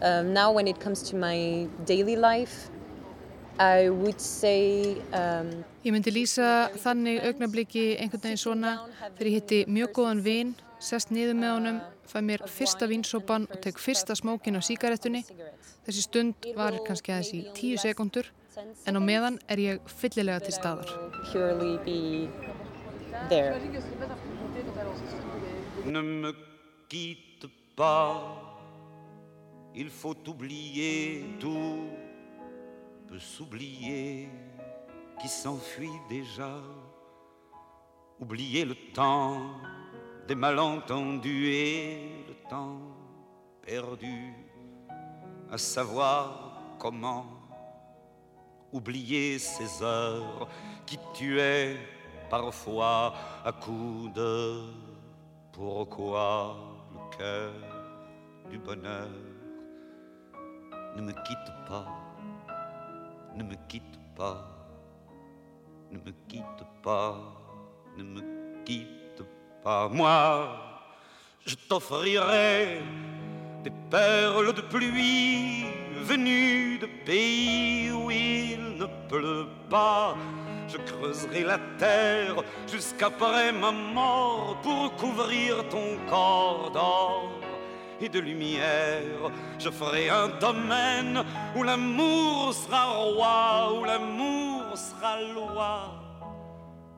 Um, 0.00 0.32
now 0.32 0.50
when 0.50 0.66
it 0.66 0.80
comes 0.80 1.02
to 1.10 1.16
my 1.16 1.68
daily 1.84 2.16
life 2.16 2.70
I 3.60 3.90
would 3.90 4.20
say 4.20 4.96
um, 5.12 5.50
Ég 5.84 5.92
myndi 5.92 6.10
lýsa 6.14 6.70
þannig 6.80 7.20
augnabliki 7.28 7.98
einhvern 8.00 8.22
veginn 8.24 8.40
svona 8.40 8.72
þegar 9.18 9.28
ég 9.28 9.34
hitti 9.36 9.58
mjög 9.68 9.92
góðan 9.98 10.22
vinn 10.24 10.54
sest 10.82 11.12
niður 11.14 11.36
með 11.38 11.52
honum, 11.56 11.80
fæ 12.10 12.18
mér 12.26 12.42
fyrsta 12.50 12.88
vinsópan 12.90 13.46
og 13.50 13.60
tek 13.62 13.78
fyrsta 13.78 14.16
smókin 14.18 14.58
á 14.58 14.62
síkaretunni. 14.62 15.22
Þessi 15.86 16.04
stund 16.06 16.48
var 16.58 16.78
kannski 16.86 17.14
aðeins 17.14 17.32
í 17.36 17.42
tíu 17.56 17.78
sekundur 17.80 18.28
en 18.86 18.98
á 18.98 19.00
meðan 19.00 19.38
er 19.48 19.62
ég 19.62 19.92
fyllilega 20.00 20.42
til 20.44 20.54
staðar. 20.56 20.90
Ne 25.84 26.02
me 26.02 26.32
quitte 26.88 27.48
pas, 27.76 28.22
il 29.74 29.90
faut 29.90 30.28
oublier 30.28 31.24
tout, 31.40 31.88
peut 33.08 33.20
s'oublier 33.20 34.28
qui 35.18 35.28
s'enfuit 35.28 36.00
déjà, 36.10 36.50
oublier 38.20 38.64
le 38.64 38.76
temps 38.94 39.81
des 40.26 40.34
malentendus 40.34 41.48
et 41.48 42.24
le 42.28 42.34
temps 42.48 42.80
perdu 43.62 44.34
à 45.50 45.58
savoir 45.58 46.60
comment 46.78 47.26
oublier 48.72 49.38
ces 49.38 49.82
heures 49.82 50.48
qui 50.86 50.98
tuaient 51.14 51.76
parfois 52.30 53.14
à 53.44 53.52
coups 53.52 54.12
de 54.14 54.62
pourquoi 55.52 56.56
le 56.92 57.16
cœur 57.18 57.52
du 58.50 58.58
bonheur 58.58 59.08
ne 60.96 61.02
me 61.02 61.12
quitte 61.12 61.52
pas, 61.68 61.86
ne 63.34 63.42
me 63.42 63.54
quitte 63.68 63.98
pas, 64.16 64.46
ne 65.90 65.98
me 65.98 66.12
quitte 66.28 66.64
pas, 66.82 67.18
ne 67.96 68.02
me 68.02 68.64
quitte 68.64 69.01
pas 69.62 69.88
moi, 69.88 70.48
je 71.46 71.54
t'offrirai 71.54 72.80
des 73.62 73.72
perles 73.90 74.52
de 74.52 74.60
pluie 74.60 75.66
venues 76.02 76.78
de 76.78 76.86
pays 77.04 77.90
où 77.92 78.10
il 78.10 78.76
ne 78.78 78.86
pleut 79.08 79.48
pas. 79.70 80.16
Je 80.68 80.78
creuserai 80.78 81.42
la 81.44 81.58
terre 81.78 82.36
jusqu'après 82.70 83.52
ma 83.52 83.72
mort 83.72 84.56
pour 84.62 84.94
couvrir 84.96 85.68
ton 85.68 85.96
corps 86.08 86.70
d'or 86.72 87.30
et 88.00 88.08
de 88.08 88.18
lumière. 88.18 89.30
Je 89.58 89.70
ferai 89.70 90.08
un 90.08 90.28
domaine 90.40 91.22
où 91.56 91.62
l'amour 91.62 92.52
sera 92.54 92.86
roi, 92.86 93.78
où 93.78 93.84
l'amour 93.84 94.76
sera 94.76 95.20
loi, 95.20 95.92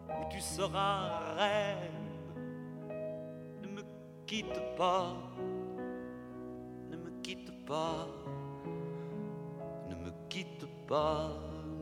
où 0.08 0.32
tu 0.32 0.40
seras 0.40 1.20
reine 1.36 1.93
quitte 4.26 4.60
pas, 4.76 5.14
ne 6.90 6.96
me 6.96 7.10
quitte 7.22 7.52
pas, 7.66 8.08
ne 9.88 9.94
me 9.94 10.10
quitte 10.28 10.66
pas, 10.86 11.30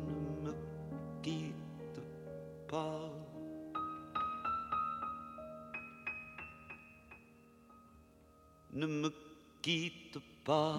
ne 0.06 0.48
me 0.48 0.54
quitte 1.22 2.00
pas. 2.68 3.10
Ne 8.74 8.86
me 8.86 9.10
quitte 9.60 10.18
pas, 10.44 10.78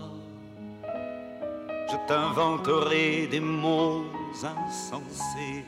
je 1.92 2.08
t'inventerai 2.08 3.28
des 3.28 3.40
mots 3.40 4.04
insensés 4.44 5.64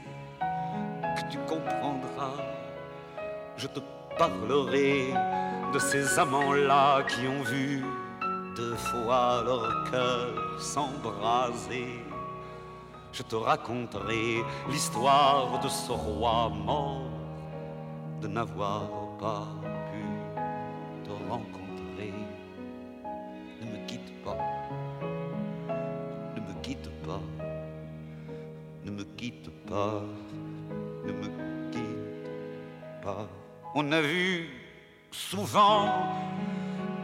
que 1.16 1.32
tu 1.32 1.38
comprendras. 1.48 2.42
Je 3.58 3.68
te 3.68 3.80
parlerai 4.18 5.14
de 5.76 5.80
ces 5.80 6.18
amants-là 6.18 7.04
qui 7.04 7.28
ont 7.28 7.44
vu 7.44 7.84
deux 8.56 8.76
fois 8.76 9.44
leur 9.44 9.92
cœur 9.92 10.32
s'embraser. 10.58 12.00
Je 13.12 13.24
te 13.24 13.36
raconterai 13.36 14.42
l'histoire 14.70 15.60
de 15.60 15.68
ce 15.68 15.92
roi 15.92 16.50
mort, 16.50 17.10
de 18.22 18.28
n'avoir 18.30 18.88
pas 19.20 19.48
pu 19.92 20.06
te 21.04 21.12
rencontrer. 21.30 21.65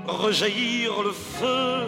Rejaillir 0.07 0.91
le 1.03 1.11
feu 1.11 1.87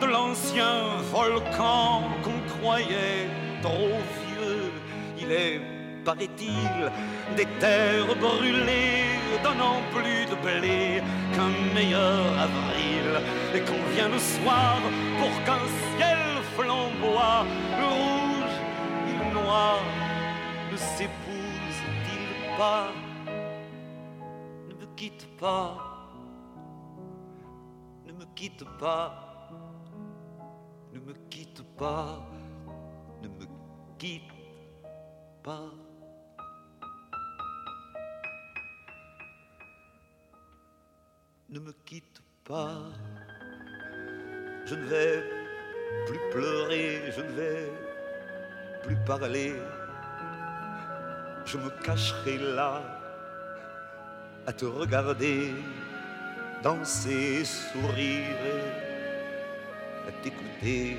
de 0.00 0.06
l'ancien 0.06 0.96
volcan 1.12 2.02
qu'on 2.22 2.40
croyait 2.58 3.28
trop 3.62 3.98
vieux. 4.22 4.72
Il 5.20 5.32
est 5.32 5.60
paraît-il, 6.04 6.90
des 7.36 7.46
terres 7.60 8.14
brûlées, 8.18 9.18
donnant 9.44 9.80
plus 9.92 10.24
de 10.24 10.36
blé 10.36 11.02
qu'un 11.34 11.52
meilleur 11.74 12.24
avril. 12.46 13.08
Et 13.54 13.60
qu'on 13.60 13.84
vient 13.94 14.08
le 14.08 14.18
soir 14.18 14.78
pour 15.18 15.34
qu'un 15.44 15.64
ciel 15.96 16.18
flamboie, 16.56 17.44
le 17.80 17.86
rouge 18.00 18.56
et 19.08 19.16
le 19.22 19.34
noir 19.34 19.80
ne 20.72 20.76
s'épousent-ils 20.76 22.56
pas? 22.56 22.88
Ne 24.68 24.74
me 24.80 24.86
quitte 24.96 25.26
pas, 25.38 25.87
quitte 28.38 28.64
pas, 28.78 29.12
ne 30.92 31.00
me 31.00 31.12
quitte 31.28 31.60
pas, 31.76 32.24
ne 33.20 33.26
me 33.26 33.46
quitte 33.98 34.32
pas. 35.42 35.70
Ne 41.50 41.58
me 41.58 41.72
quitte 41.84 42.22
pas, 42.44 42.78
je 44.66 44.74
ne 44.76 44.84
vais 44.84 45.24
plus 46.06 46.20
pleurer, 46.30 47.10
je 47.10 47.22
ne 47.22 47.32
vais 47.40 47.72
plus 48.84 48.98
parler, 49.04 49.54
je 51.44 51.58
me 51.58 51.70
cacherai 51.82 52.38
là 52.38 52.82
à 54.46 54.52
te 54.52 54.64
regarder, 54.66 55.54
danser, 56.62 57.44
sourire, 57.44 58.36
à 60.08 60.12
t'écouter, 60.22 60.96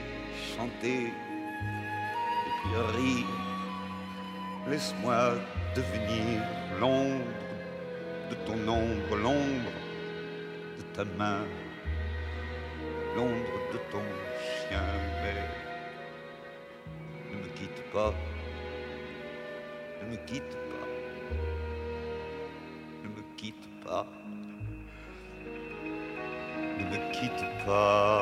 chanter 0.55 1.07
et 1.07 2.51
puis 2.61 2.75
rire. 2.97 3.25
Laisse-moi 4.69 5.33
devenir 5.75 6.41
l'ombre 6.79 7.25
de 8.29 8.35
ton 8.45 8.67
ombre, 8.67 9.15
l'ombre 9.15 9.71
de 10.77 10.83
ta 10.95 11.03
main, 11.17 11.43
l'ombre 13.15 13.59
de 13.73 13.77
ton 13.91 14.03
chien, 14.43 14.83
mais 15.23 15.41
ne 17.31 17.35
me 17.41 17.47
quitte 17.55 17.83
pas, 17.91 18.13
ne 20.03 20.11
me 20.11 20.17
quitte 20.25 20.55
pas, 20.55 20.68
quitte 27.69 28.18